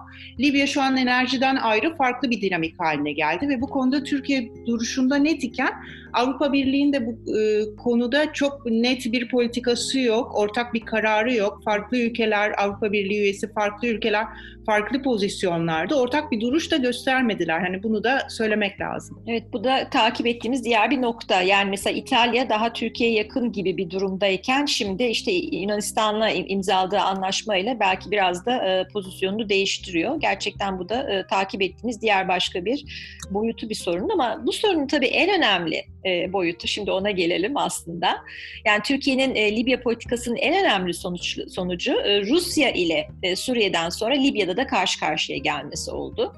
[0.40, 5.16] Libya şu an enerjiden ayrı farklı bir dinamik haline geldi ve bu konuda Türkiye duruşunda
[5.16, 5.72] net iken
[6.12, 11.60] Avrupa Birliği'nde bu e, konuda çok net bir politikası yok, ortak bir kararı yok.
[11.64, 14.26] Farklı ülkeler, Avrupa Birliği üyesi farklı ülkeler
[14.68, 17.60] farklı pozisyonlarda ortak bir duruş da göstermediler.
[17.60, 19.22] Hani bunu da söylemek lazım.
[19.26, 21.42] Evet bu da takip ettiğimiz diğer bir nokta.
[21.42, 28.10] Yani mesela İtalya daha Türkiye'ye yakın gibi bir durumdayken şimdi işte Yunanistan'la imzaladığı anlaşmayla belki
[28.10, 30.20] biraz da e, pozisyonunu değiştiriyor.
[30.20, 32.84] Gerçekten bu da e, takip ettiğimiz diğer başka bir
[33.30, 36.68] boyutu bir sorun ama bu sorunun tabii en önemli e, boyutu.
[36.68, 38.18] Şimdi ona gelelim aslında.
[38.66, 44.56] Yani Türkiye'nin e, Libya politikasının en önemli sonuç, sonucu e, Rusya ile Suriye'den sonra Libya'da
[44.56, 46.32] da karşı karşıya gelmesi oldu.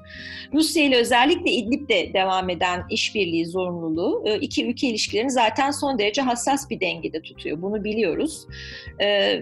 [0.53, 6.69] Rusya ile özellikle İdlib'de devam eden işbirliği zorunluluğu iki ülke ilişkilerini zaten son derece hassas
[6.69, 7.61] bir dengede tutuyor.
[7.61, 8.47] Bunu biliyoruz.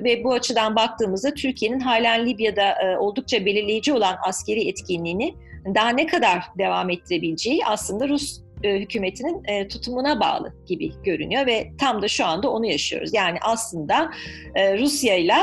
[0.03, 6.43] Ve bu açıdan baktığımızda Türkiye'nin halen Libya'da oldukça belirleyici olan askeri etkinliğini daha ne kadar
[6.57, 12.25] devam ettirebileceği aslında Rus e, hükümetinin e, tutumuna bağlı gibi görünüyor ve tam da şu
[12.25, 13.13] anda onu yaşıyoruz.
[13.13, 14.11] Yani aslında
[14.55, 15.33] e, Rusya ile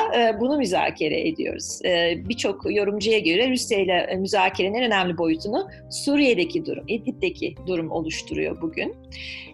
[0.40, 1.80] bunu müzakere ediyoruz.
[1.84, 8.60] E, Birçok yorumcuya göre Rusya ile müzakerenin en önemli boyutunu Suriye'deki durum, İdlib'deki durum oluşturuyor
[8.60, 8.94] bugün.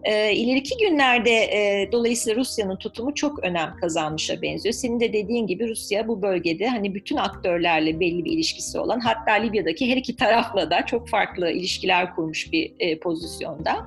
[0.04, 4.72] E, ileriki günlerde e, dolayısıyla Rusya'nın tutumu çok önem kazanmışa benziyor.
[4.72, 9.32] Senin de dediğin gibi Rusya bu bölgede hani bütün aktörlerle belli bir ilişkisi olan hatta
[9.32, 13.86] Libya'daki her iki tarafla da çok farklı ilişkiler kurmuş bir e, pozisyonda.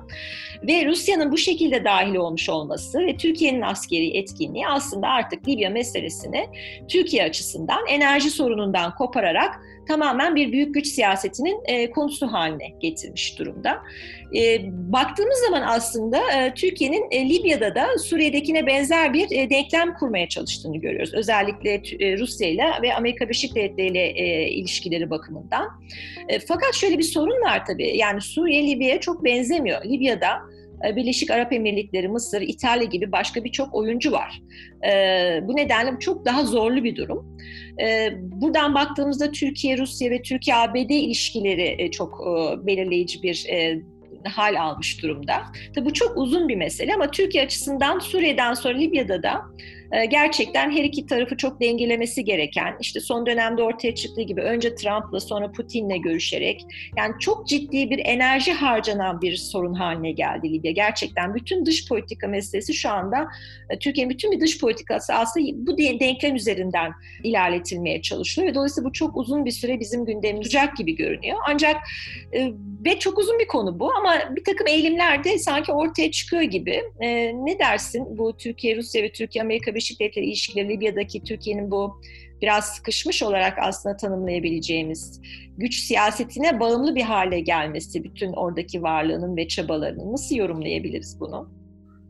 [0.62, 6.46] Ve Rusya'nın bu şekilde dahil olmuş olması ve Türkiye'nin askeri etkinliği aslında artık Libya meselesini
[6.88, 13.82] Türkiye açısından enerji sorunundan kopararak tamamen bir büyük güç siyasetinin e, konusu haline getirmiş durumda.
[14.34, 20.28] E, baktığımız zaman aslında e, Türkiye'nin e, Libya'da da Suriye'dekine benzer bir e, denklem kurmaya
[20.28, 21.14] çalıştığını görüyoruz.
[21.14, 25.68] Özellikle e, Rusya ile ve Amerika Birleşik Devletleri ile e, ilişkileri bakımından.
[26.28, 27.96] E, fakat şöyle bir sorun var tabii.
[27.96, 29.84] Yani Suriye Libya'ya çok benzemiyor.
[29.84, 30.55] Libya'da
[30.96, 34.42] Birleşik Arap Emirlikleri, Mısır, İtalya gibi başka birçok oyuncu var.
[34.88, 34.92] E,
[35.42, 37.38] bu nedenle çok daha zorlu bir durum.
[37.82, 42.26] E, buradan baktığımızda Türkiye, Rusya ve Türkiye-ABD ilişkileri çok
[42.66, 43.46] belirleyici bir
[44.24, 45.34] hal almış durumda.
[45.74, 50.70] Tabi bu çok uzun bir mesele ama Türkiye açısından Suriye'den sonra Libya'da da ee, gerçekten
[50.70, 55.52] her iki tarafı çok dengelemesi gereken, işte son dönemde ortaya çıktığı gibi önce Trump'la sonra
[55.52, 60.72] Putin'le görüşerek, yani çok ciddi bir enerji harcanan bir sorun haline geldi Libya.
[60.72, 63.28] Gerçekten bütün dış politika meselesi şu anda
[63.70, 66.92] e, Türkiye'nin bütün bir dış politikası aslında bu denklem üzerinden
[67.24, 71.38] ilerletilmeye çalışılıyor dolayısıyla bu çok uzun bir süre bizim gündemimiz olacak gibi görünüyor.
[71.48, 71.76] Ancak
[72.34, 72.52] e,
[72.86, 76.82] ve çok uzun bir konu bu ama bir takım eğilimler de sanki ortaya çıkıyor gibi.
[77.00, 82.00] E, ne dersin bu Türkiye, Rusya ve Türkiye, Amerika Birleşik Devletleri ilişkileri Libya'daki Türkiye'nin bu
[82.42, 85.20] biraz sıkışmış olarak aslında tanımlayabileceğimiz
[85.58, 91.65] güç siyasetine bağımlı bir hale gelmesi bütün oradaki varlığının ve çabalarının nasıl yorumlayabiliriz bunu?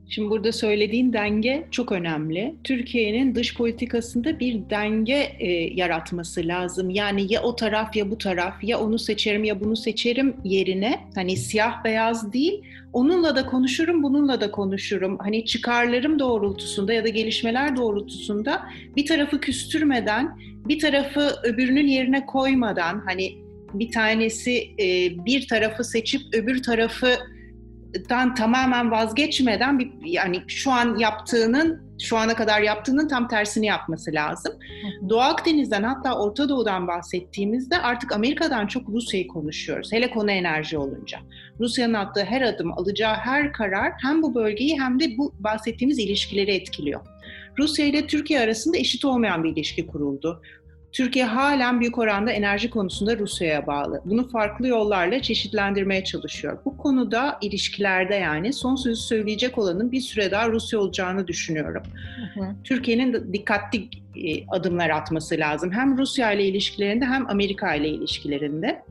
[0.09, 2.55] Şimdi burada söylediğin denge çok önemli.
[2.65, 6.91] Türkiye'nin dış politikasında bir denge e, yaratması lazım.
[6.91, 11.37] Yani ya o taraf ya bu taraf, ya onu seçerim ya bunu seçerim yerine hani
[11.37, 15.19] siyah beyaz değil, onunla da konuşurum, bununla da konuşurum.
[15.19, 18.63] Hani çıkarlarım doğrultusunda ya da gelişmeler doğrultusunda
[18.97, 20.39] bir tarafı küstürmeden,
[20.69, 23.33] bir tarafı öbürünün yerine koymadan hani
[23.75, 27.09] bir tanesi e, bir tarafı seçip öbür tarafı
[28.09, 34.13] dan tamamen vazgeçmeden bir yani şu an yaptığının şu ana kadar yaptığının tam tersini yapması
[34.13, 34.53] lazım.
[35.09, 39.93] Doğu Akdeniz'den hatta Orta Doğu'dan bahsettiğimizde artık Amerika'dan çok Rusya'yı konuşuyoruz.
[39.93, 41.19] Hele konu enerji olunca.
[41.61, 46.51] Rusya'nın attığı her adım, alacağı her karar hem bu bölgeyi hem de bu bahsettiğimiz ilişkileri
[46.51, 47.01] etkiliyor.
[47.59, 50.43] Rusya ile Türkiye arasında eşit olmayan bir ilişki kuruldu.
[50.97, 54.03] Türkiye halen büyük oranda enerji konusunda Rusya'ya bağlı.
[54.05, 56.59] Bunu farklı yollarla çeşitlendirmeye çalışıyor.
[56.65, 61.83] Bu konuda ilişkilerde yani son sözü söyleyecek olanın bir süre daha Rusya olacağını düşünüyorum.
[62.65, 65.73] Türkiye'nin dikkatli e, adımlar atması lazım.
[65.73, 68.83] Hem Rusya ile ilişkilerinde hem Amerika ile ilişkilerinde.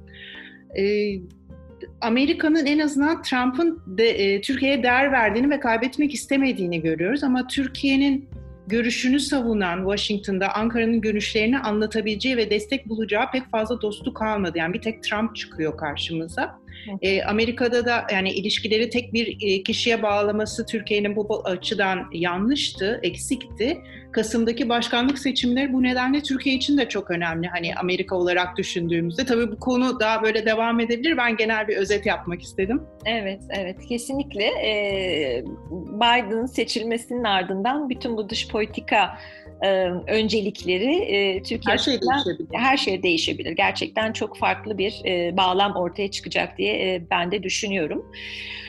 [0.77, 1.19] Ee,
[2.01, 8.29] Amerika'nın en azından Trump'ın de, e, Türkiye'ye değer verdiğini ve kaybetmek istemediğini görüyoruz ama Türkiye'nin
[8.67, 14.58] görüşünü savunan Washington'da Ankara'nın görüşlerini anlatabileceği ve destek bulacağı pek fazla dostu kalmadı.
[14.58, 16.64] Yani bir tek Trump çıkıyor karşımıza.
[17.01, 23.77] E, Amerika'da da yani ilişkileri tek bir e, kişiye bağlaması Türkiye'nin bu açıdan yanlıştı, eksikti.
[24.11, 27.47] Kasım'daki başkanlık seçimleri bu nedenle Türkiye için de çok önemli.
[27.47, 31.17] Hani Amerika olarak düşündüğümüzde tabii bu konu daha böyle devam edebilir.
[31.17, 32.83] Ben genel bir özet yapmak istedim.
[33.05, 34.43] Evet, evet kesinlikle.
[34.43, 39.17] Ee, Biden'ın seçilmesinin ardından bütün bu dış politika
[39.61, 39.67] e,
[40.07, 42.47] öncelikleri e, Türkiye her şey değişebilir.
[42.53, 43.51] Her şey değişebilir.
[43.51, 48.05] Gerçekten çok farklı bir e, bağlam ortaya çıkacak diye e, ben de düşünüyorum.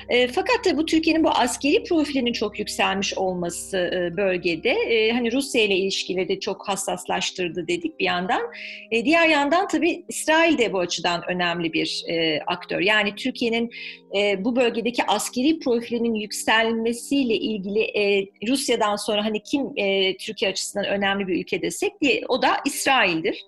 [0.08, 5.32] E, fakat de bu Türkiye'nin bu askeri profilinin çok yükselmiş olması e, bölgede e, hani
[5.32, 8.42] Rusya ile ilişkileri de çok hassaslaştırdı dedik bir yandan.
[8.90, 12.80] E, diğer yandan tabii İsrail de bu açıdan önemli bir e, aktör.
[12.80, 13.70] Yani Türkiye'nin
[14.16, 20.86] e, bu bölgedeki askeri profilinin yükselmesiyle ilgili e, Rusya'dan sonra hani kim e, Türkiye açısından
[20.86, 23.44] önemli bir ülke desek diye o da İsrail'dir.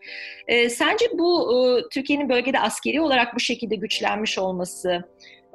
[0.48, 5.04] E, sence bu e, Türkiye'nin bölgede askeri olarak bu şekilde güçlenmiş olması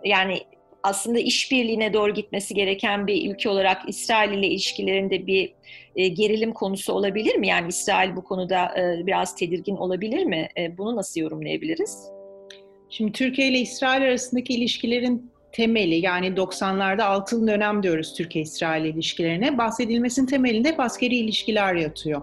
[0.05, 0.39] yani
[0.83, 5.53] aslında işbirliğine doğru gitmesi gereken bir ülke olarak İsrail ile ilişkilerinde bir
[5.95, 7.47] e, gerilim konusu olabilir mi?
[7.47, 10.49] Yani İsrail bu konuda e, biraz tedirgin olabilir mi?
[10.57, 12.07] E, bunu nasıl yorumlayabiliriz?
[12.89, 19.57] Şimdi Türkiye ile İsrail arasındaki ilişkilerin temeli yani 90'larda altın dönem diyoruz Türkiye-İsrail ilişkilerine.
[19.57, 22.21] Bahsedilmesinin temelinde hep askeri ilişkiler yatıyor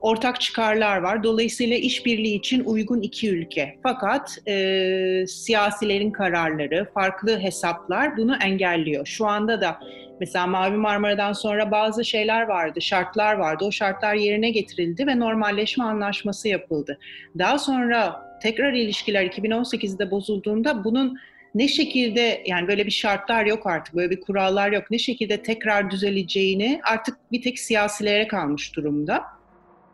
[0.00, 1.22] ortak çıkarlar var.
[1.22, 3.78] Dolayısıyla işbirliği için uygun iki ülke.
[3.82, 9.06] Fakat e, siyasilerin kararları, farklı hesaplar bunu engelliyor.
[9.06, 9.80] Şu anda da
[10.20, 13.64] mesela Mavi Marmara'dan sonra bazı şeyler vardı, şartlar vardı.
[13.64, 16.98] O şartlar yerine getirildi ve normalleşme anlaşması yapıldı.
[17.38, 21.18] Daha sonra tekrar ilişkiler 2018'de bozulduğunda bunun
[21.54, 24.84] ne şekilde yani böyle bir şartlar yok artık, böyle bir kurallar yok.
[24.90, 29.39] Ne şekilde tekrar düzeleceğini artık bir tek siyasilere kalmış durumda.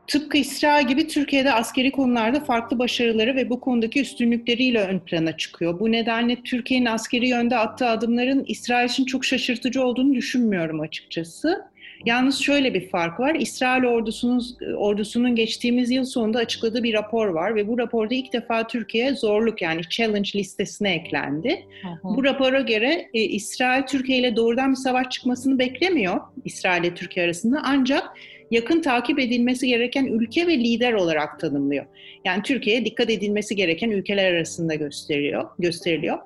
[0.07, 5.81] Tıpkı İsrail gibi Türkiye'de askeri konularda farklı başarıları ve bu konudaki üstünlükleriyle ön plana çıkıyor.
[5.81, 11.65] Bu nedenle Türkiye'nin askeri yönde attığı adımların İsrail için çok şaşırtıcı olduğunu düşünmüyorum açıkçası.
[12.05, 13.35] Yalnız şöyle bir fark var.
[13.35, 14.43] İsrail ordusunun,
[14.77, 19.63] ordusunun geçtiğimiz yıl sonunda açıkladığı bir rapor var ve bu raporda ilk defa Türkiye zorluk
[19.63, 21.67] yani challenge listesine eklendi.
[21.83, 21.89] Hı.
[22.17, 27.27] Bu rapora göre e, İsrail Türkiye ile doğrudan bir savaş çıkmasını beklemiyor İsrail ile Türkiye
[27.27, 28.13] arasında ancak
[28.51, 31.87] yakın takip edilmesi gereken ülke ve lider olarak tanımlıyor.
[32.25, 36.19] Yani Türkiye'ye dikkat edilmesi gereken ülkeler arasında gösteriyor, gösteriliyor.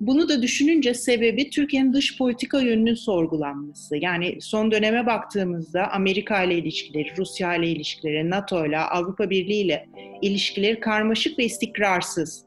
[0.00, 3.96] Bunu da düşününce sebebi Türkiye'nin dış politika yönünün sorgulanması.
[3.96, 9.86] Yani son döneme baktığımızda Amerika ile ilişkileri, Rusya ile ilişkileri, NATO ile, Avrupa Birliği ile
[10.22, 12.46] ilişkileri karmaşık ve istikrarsız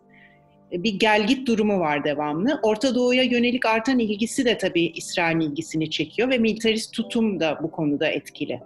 [0.72, 2.60] bir gelgit durumu var devamlı.
[2.64, 7.72] Orta Doğu'ya yönelik artan ilgisi de tabii İsrail'in ilgisini çekiyor ve militarist tutum da bu
[7.72, 8.60] konuda etkili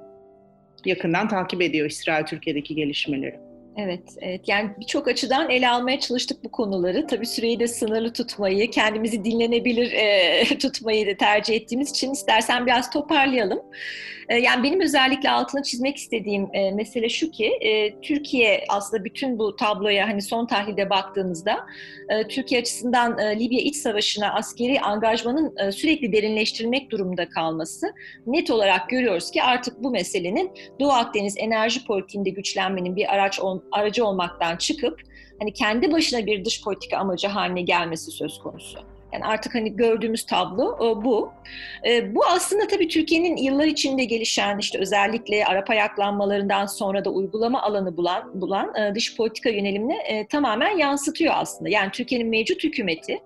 [0.88, 3.40] yakından takip ediyor İsrail Türkiye'deki gelişmeleri.
[3.78, 4.42] Evet, evet.
[4.48, 7.08] Yani birçok açıdan ele almaya çalıştık bu konuları.
[7.08, 12.90] Tabii süreyi de sınırlı tutmayı, kendimizi dinlenebilir e, tutmayı da tercih ettiğimiz için istersen biraz
[12.90, 13.62] toparlayalım.
[14.30, 19.40] E, yani benim özellikle altını çizmek istediğim e, mesele şu ki, e, Türkiye aslında bütün
[19.40, 21.66] bu tabloya hani son tahlilde baktığınızda
[22.10, 27.94] e, Türkiye açısından Libya iç savaşına askeri angajmanın sürekli derinleştirilmek durumunda kalması
[28.28, 33.40] net olarak görüyoruz ki artık bu meselenin Doğu Akdeniz enerji politiğinde güçlenmenin bir araç
[33.72, 35.02] aracı olmaktan çıkıp
[35.40, 38.93] hani kendi başına bir dış politika amacı haline gelmesi söz konusu.
[39.14, 41.32] Yani artık hani gördüğümüz tablo e, bu.
[41.88, 47.62] E, bu aslında tabii Türkiye'nin yıllar içinde gelişen işte özellikle Arap ayaklanmalarından sonra da uygulama
[47.62, 51.70] alanı bulan bulan e, dış politika yönelimine tamamen yansıtıyor aslında.
[51.70, 53.20] Yani Türkiye'nin mevcut hükümeti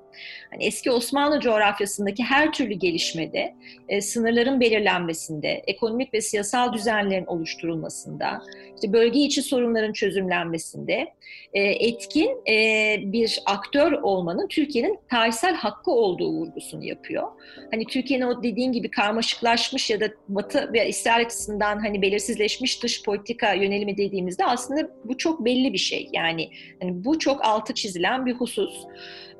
[0.51, 3.55] Hani eski Osmanlı coğrafyasındaki her türlü gelişmede,
[3.89, 8.41] e, sınırların belirlenmesinde, ekonomik ve siyasal düzenlerin oluşturulmasında,
[8.75, 11.07] işte bölge içi sorunların çözümlenmesinde
[11.53, 17.27] e, etkin e, bir aktör olmanın Türkiye'nin tarihsel hakkı olduğu vurgusunu yapıyor.
[17.71, 23.03] Hani Türkiye'nin o dediğin gibi karmaşıklaşmış ya da Batı ve İsrail açısından hani belirsizleşmiş dış
[23.03, 26.09] politika yönelimi dediğimizde aslında bu çok belli bir şey.
[26.13, 26.49] Yani
[26.81, 28.85] hani bu çok altı çizilen bir husus.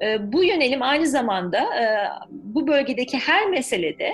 [0.01, 1.85] E, bu yönelim aynı zamanda e,
[2.29, 4.11] bu bölgedeki her meselede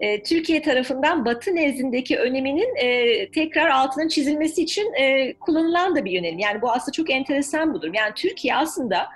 [0.00, 4.92] e, Türkiye tarafından Batı nezdindeki öneminin e, tekrar altının çizilmesi için
[5.40, 6.38] kullanılan da bir yönelim.
[6.38, 7.94] Yani bu aslında çok enteresan bir durum.
[7.94, 9.06] Yani Türkiye aslında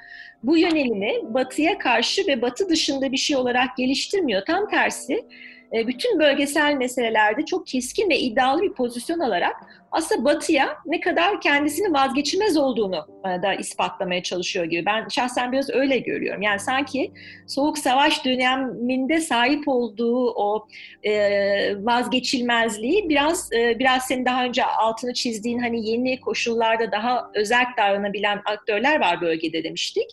[0.42, 4.44] bu yönelimi Batı'ya karşı ve Batı dışında bir şey olarak geliştirmiyor.
[4.44, 5.24] Tam tersi
[5.72, 9.56] bütün bölgesel meselelerde çok keskin ve iddialı bir pozisyon alarak
[9.90, 14.86] aslında Batı'ya ne kadar kendisini vazgeçilmez olduğunu e, da ispatlamaya çalışıyor gibi.
[14.86, 16.42] Ben şahsen biraz öyle görüyorum.
[16.42, 17.12] Yani sanki
[17.46, 20.66] Soğuk Savaş döneminde sahip olduğu o
[21.02, 27.78] e, vazgeçilmezliği biraz e, biraz senin daha önce altını çizdiğin hani yeni koşullarda daha özerk
[27.78, 30.10] davranabilen aktörler var bölgede demiştik.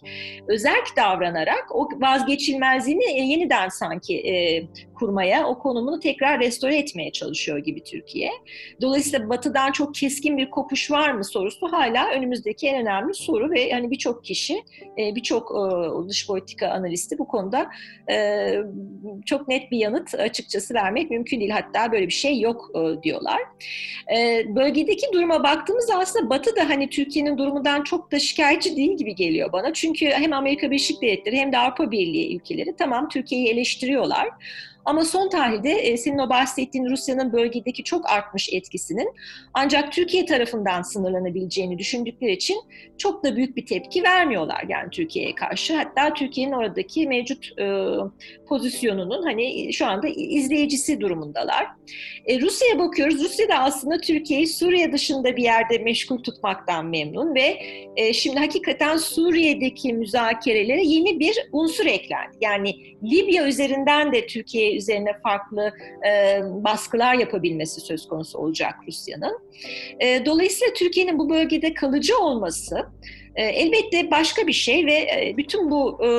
[0.48, 4.64] Özerk davranarak o vazgeçilmezliğini e, yeniden sanki e,
[4.96, 8.32] kurmaya, o konumunu tekrar restore etmeye çalışıyor gibi Türkiye.
[8.82, 13.72] Dolayısıyla Batı'dan çok keskin bir kopuş var mı sorusu hala önümüzdeki en önemli soru ve
[13.72, 14.64] hani birçok kişi,
[14.98, 17.70] e, birçok e, dış politika analisti bu konuda
[18.12, 18.48] e,
[19.26, 21.52] çok net bir yanıt açıkçası vermek mümkün değil.
[21.52, 22.72] Hatta böyle bir şey yok
[23.04, 23.42] diyorlar.
[24.48, 29.52] Bölgedeki duruma baktığımızda aslında Batı da hani Türkiye'nin durumundan çok da şikayetçi değil gibi geliyor
[29.52, 29.74] bana.
[29.74, 34.30] Çünkü hem Amerika Birleşik Devletleri hem de Avrupa Birliği ülkeleri tamam Türkiye'yi eleştiriyorlar.
[34.88, 39.10] Ama son tarihte e, senin o bahsettiğin Rusya'nın bölgedeki çok artmış etkisinin
[39.54, 42.58] ancak Türkiye tarafından sınırlanabileceğini düşündükleri için
[42.98, 45.76] çok da büyük bir tepki vermiyorlar yani Türkiye'ye karşı.
[45.76, 47.66] Hatta Türkiye'nin oradaki mevcut e,
[48.48, 51.68] pozisyonunun hani şu anda izleyicisi durumundalar.
[52.26, 53.24] E, Rusya'ya bakıyoruz.
[53.24, 57.58] Rusya da aslında Türkiye'yi Suriye dışında bir yerde meşgul tutmaktan memnun ve
[58.14, 62.38] şimdi hakikaten Suriye'deki müzakerelere yeni bir unsur eklendi.
[62.42, 65.74] Yani Libya üzerinden de Türkiye üzerine farklı
[66.08, 69.40] e, baskılar yapabilmesi söz konusu olacak Rusya'nın.
[70.00, 72.86] E, dolayısıyla Türkiye'nin bu bölgede kalıcı olması
[73.38, 76.10] e, elbette başka bir şey ve e, bütün bu e,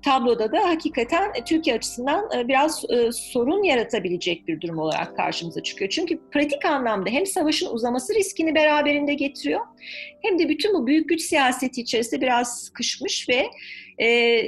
[0.00, 5.90] tabloda da hakikaten Türkiye açısından biraz sorun yaratabilecek bir durum olarak karşımıza çıkıyor.
[5.90, 9.60] Çünkü pratik anlamda hem savaşın uzaması riskini beraberinde getiriyor
[10.22, 13.50] hem de bütün bu büyük güç siyaseti içerisinde biraz sıkışmış ve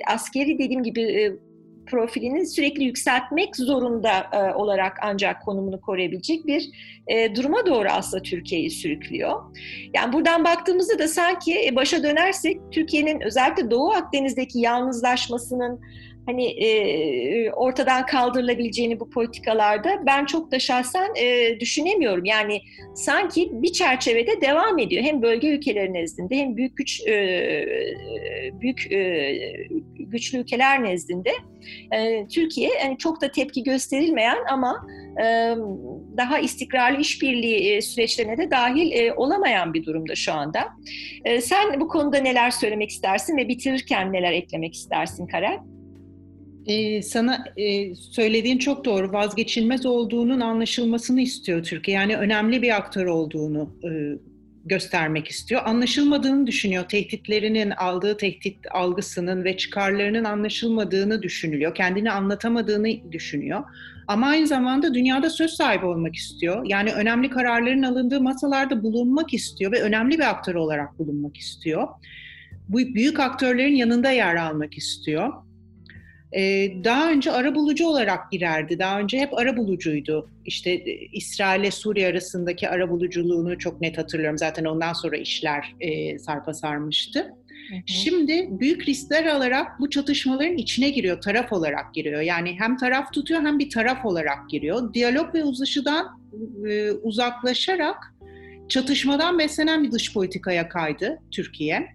[0.06, 1.32] askeri dediğim gibi
[1.86, 6.70] profilini sürekli yükseltmek zorunda e, olarak ancak konumunu koruyabilecek bir
[7.06, 9.42] e, duruma doğru aslında Türkiye'yi sürüklüyor.
[9.94, 15.80] Yani buradan baktığımızda da sanki e, başa dönersek Türkiye'nin özellikle Doğu Akdeniz'deki yalnızlaşmasının
[16.26, 22.24] hani e, ortadan kaldırılabileceğini bu politikalarda ben çok da şahsen e, düşünemiyorum.
[22.24, 22.60] Yani
[22.94, 25.02] sanki bir çerçevede devam ediyor.
[25.02, 27.66] Hem bölge ülkeleri nezdinde hem büyük güç e,
[28.52, 29.32] büyük e,
[29.98, 31.30] güçlü ülkeler nezdinde
[31.92, 34.86] e, Türkiye yani çok da tepki gösterilmeyen ama
[35.18, 35.24] e,
[36.16, 40.60] daha istikrarlı işbirliği süreçlerine de dahil e, olamayan bir durumda şu anda.
[41.24, 45.73] E, sen bu konuda neler söylemek istersin ve bitirirken neler eklemek istersin Karen?
[46.66, 49.12] Ee, sana e, söylediğin çok doğru.
[49.12, 51.96] Vazgeçilmez olduğunun anlaşılmasını istiyor Türkiye.
[51.96, 53.90] Yani önemli bir aktör olduğunu e,
[54.64, 55.62] göstermek istiyor.
[55.64, 56.84] Anlaşılmadığını düşünüyor.
[56.84, 61.74] Tehditlerinin, aldığı tehdit algısının ve çıkarlarının anlaşılmadığını düşünülüyor.
[61.74, 63.64] Kendini anlatamadığını düşünüyor.
[64.06, 66.64] Ama aynı zamanda dünyada söz sahibi olmak istiyor.
[66.68, 71.88] Yani önemli kararların alındığı masalarda bulunmak istiyor ve önemli bir aktör olarak bulunmak istiyor.
[72.68, 75.32] Bu büyük aktörlerin yanında yer almak istiyor.
[76.36, 78.78] Ee, daha önce ara bulucu olarak girerdi.
[78.78, 80.30] Daha önce hep ara bulucuydu.
[80.44, 84.38] İşte e, İsrail ile Suriye arasındaki ara buluculuğunu çok net hatırlıyorum.
[84.38, 87.18] Zaten ondan sonra işler e, sarpa sarmıştı.
[87.18, 87.80] Hı hı.
[87.86, 92.20] Şimdi büyük riskler alarak bu çatışmaların içine giriyor, taraf olarak giriyor.
[92.20, 94.94] Yani hem taraf tutuyor hem bir taraf olarak giriyor.
[94.94, 96.06] Diyalog ve uzlaşıdan
[96.68, 98.14] e, uzaklaşarak
[98.68, 101.86] çatışmadan beslenen bir dış politikaya kaydı Türkiye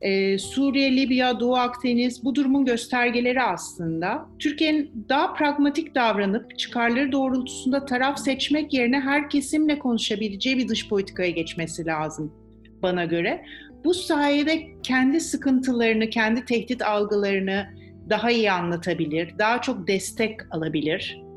[0.00, 4.26] e, Suriye, Libya, Doğu Akdeniz bu durumun göstergeleri aslında.
[4.38, 11.30] Türkiye'nin daha pragmatik davranıp çıkarları doğrultusunda taraf seçmek yerine her kesimle konuşabileceği bir dış politikaya
[11.30, 12.32] geçmesi lazım
[12.82, 13.44] bana göre.
[13.84, 17.66] Bu sayede kendi sıkıntılarını, kendi tehdit algılarını
[18.10, 21.29] daha iyi anlatabilir, daha çok destek alabilir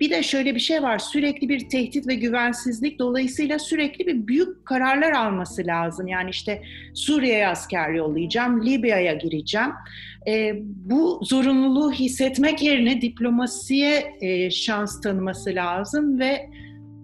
[0.00, 4.66] bir de şöyle bir şey var, sürekli bir tehdit ve güvensizlik dolayısıyla sürekli bir büyük
[4.66, 6.08] kararlar alması lazım.
[6.08, 6.62] Yani işte
[6.94, 9.70] Suriye'ye asker yollayacağım, Libya'ya gireceğim.
[10.64, 14.18] Bu zorunluluğu hissetmek yerine diplomasiye
[14.50, 16.50] şans tanıması lazım ve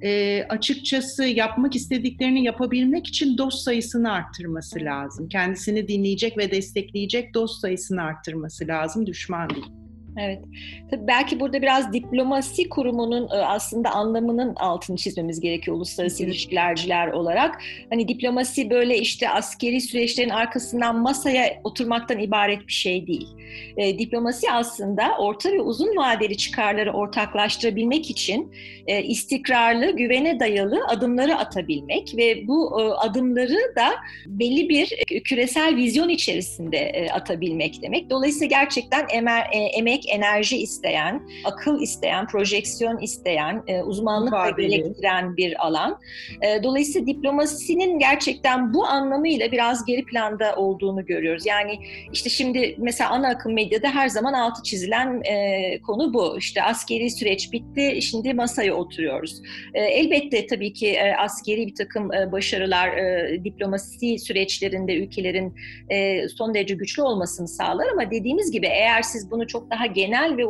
[0.03, 5.29] e, açıkçası yapmak istediklerini yapabilmek için dost sayısını arttırması lazım.
[5.29, 9.84] Kendisini dinleyecek ve destekleyecek dost sayısını arttırması lazım, düşman değil.
[10.19, 10.39] Evet.
[10.91, 16.27] Tabii belki burada biraz diplomasi kurumunun aslında anlamının altını çizmemiz gerekiyor uluslararası Hı.
[16.27, 17.63] ilişkilerciler olarak.
[17.91, 23.29] Hani diplomasi böyle işte askeri süreçlerin arkasından masaya oturmaktan ibaret bir şey değil.
[23.77, 28.53] E, diplomasi aslında orta ve uzun vadeli çıkarları ortaklaştırabilmek için
[28.87, 33.91] e, istikrarlı, güvene dayalı adımları atabilmek ve bu e, adımları da
[34.27, 34.89] belli bir
[35.25, 38.11] küresel vizyon içerisinde e, atabilmek demek.
[38.11, 45.37] Dolayısıyla gerçekten emer, e, emek enerji isteyen, akıl isteyen, projeksiyon isteyen, e, uzmanlık da gerektiren
[45.37, 45.99] bir alan.
[46.43, 51.47] E, dolayısıyla diplomasinin gerçekten bu anlamıyla biraz geri planda olduğunu görüyoruz.
[51.47, 51.79] Yani
[52.13, 56.39] işte şimdi mesela ana akım medyada her zaman altı çizilen e, konu bu.
[56.39, 59.43] İşte askeri süreç bitti, şimdi masaya oturuyoruz.
[59.75, 65.55] E, elbette tabii ki e, askeri bir takım e, başarılar e, diplomasi süreçlerinde ülkelerin
[65.91, 70.37] e, son derece güçlü olmasını sağlar ama dediğimiz gibi eğer siz bunu çok daha genel
[70.37, 70.47] ve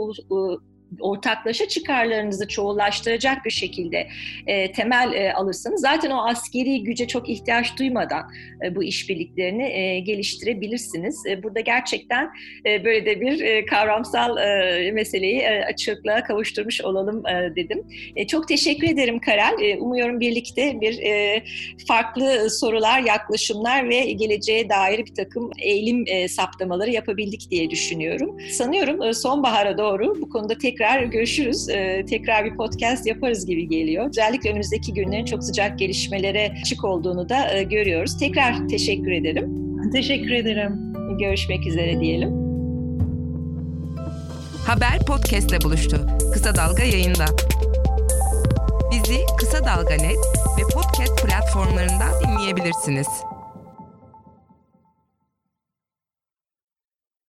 [1.01, 4.09] ortaklaşa çıkarlarınızı çoğullaştıracak bir şekilde
[4.47, 8.31] e, temel e, alırsanız zaten o askeri güce çok ihtiyaç duymadan
[8.65, 11.27] e, bu işbirliklerini e, geliştirebilirsiniz.
[11.27, 12.31] E, burada gerçekten
[12.67, 17.87] e, böyle de bir e, kavramsal e, meseleyi e, açıklığa kavuşturmuş olalım e, dedim.
[18.17, 19.55] E, çok teşekkür ederim Karel.
[19.61, 21.43] E, umuyorum birlikte bir e,
[21.89, 28.41] farklı sorular, yaklaşımlar ve geleceğe dair bir takım eğilim e, saptamaları yapabildik diye düşünüyorum.
[28.51, 31.68] Sanıyorum e, sonbahara doğru bu konuda tekrar tekrar görüşürüz.
[31.68, 34.09] Ee, tekrar bir podcast yaparız gibi geliyor.
[34.09, 38.18] Özellikle önümüzdeki günlerin çok sıcak gelişmelere açık olduğunu da e, görüyoruz.
[38.18, 39.51] Tekrar teşekkür ederim.
[39.93, 40.93] Teşekkür ederim.
[41.18, 42.30] Görüşmek üzere diyelim.
[44.66, 46.07] Haber podcastle buluştu.
[46.32, 47.24] Kısa Dalga yayında.
[48.93, 50.18] Bizi Kısa Dalga Net
[50.59, 53.09] ve podcast platformlarından dinleyebilirsiniz.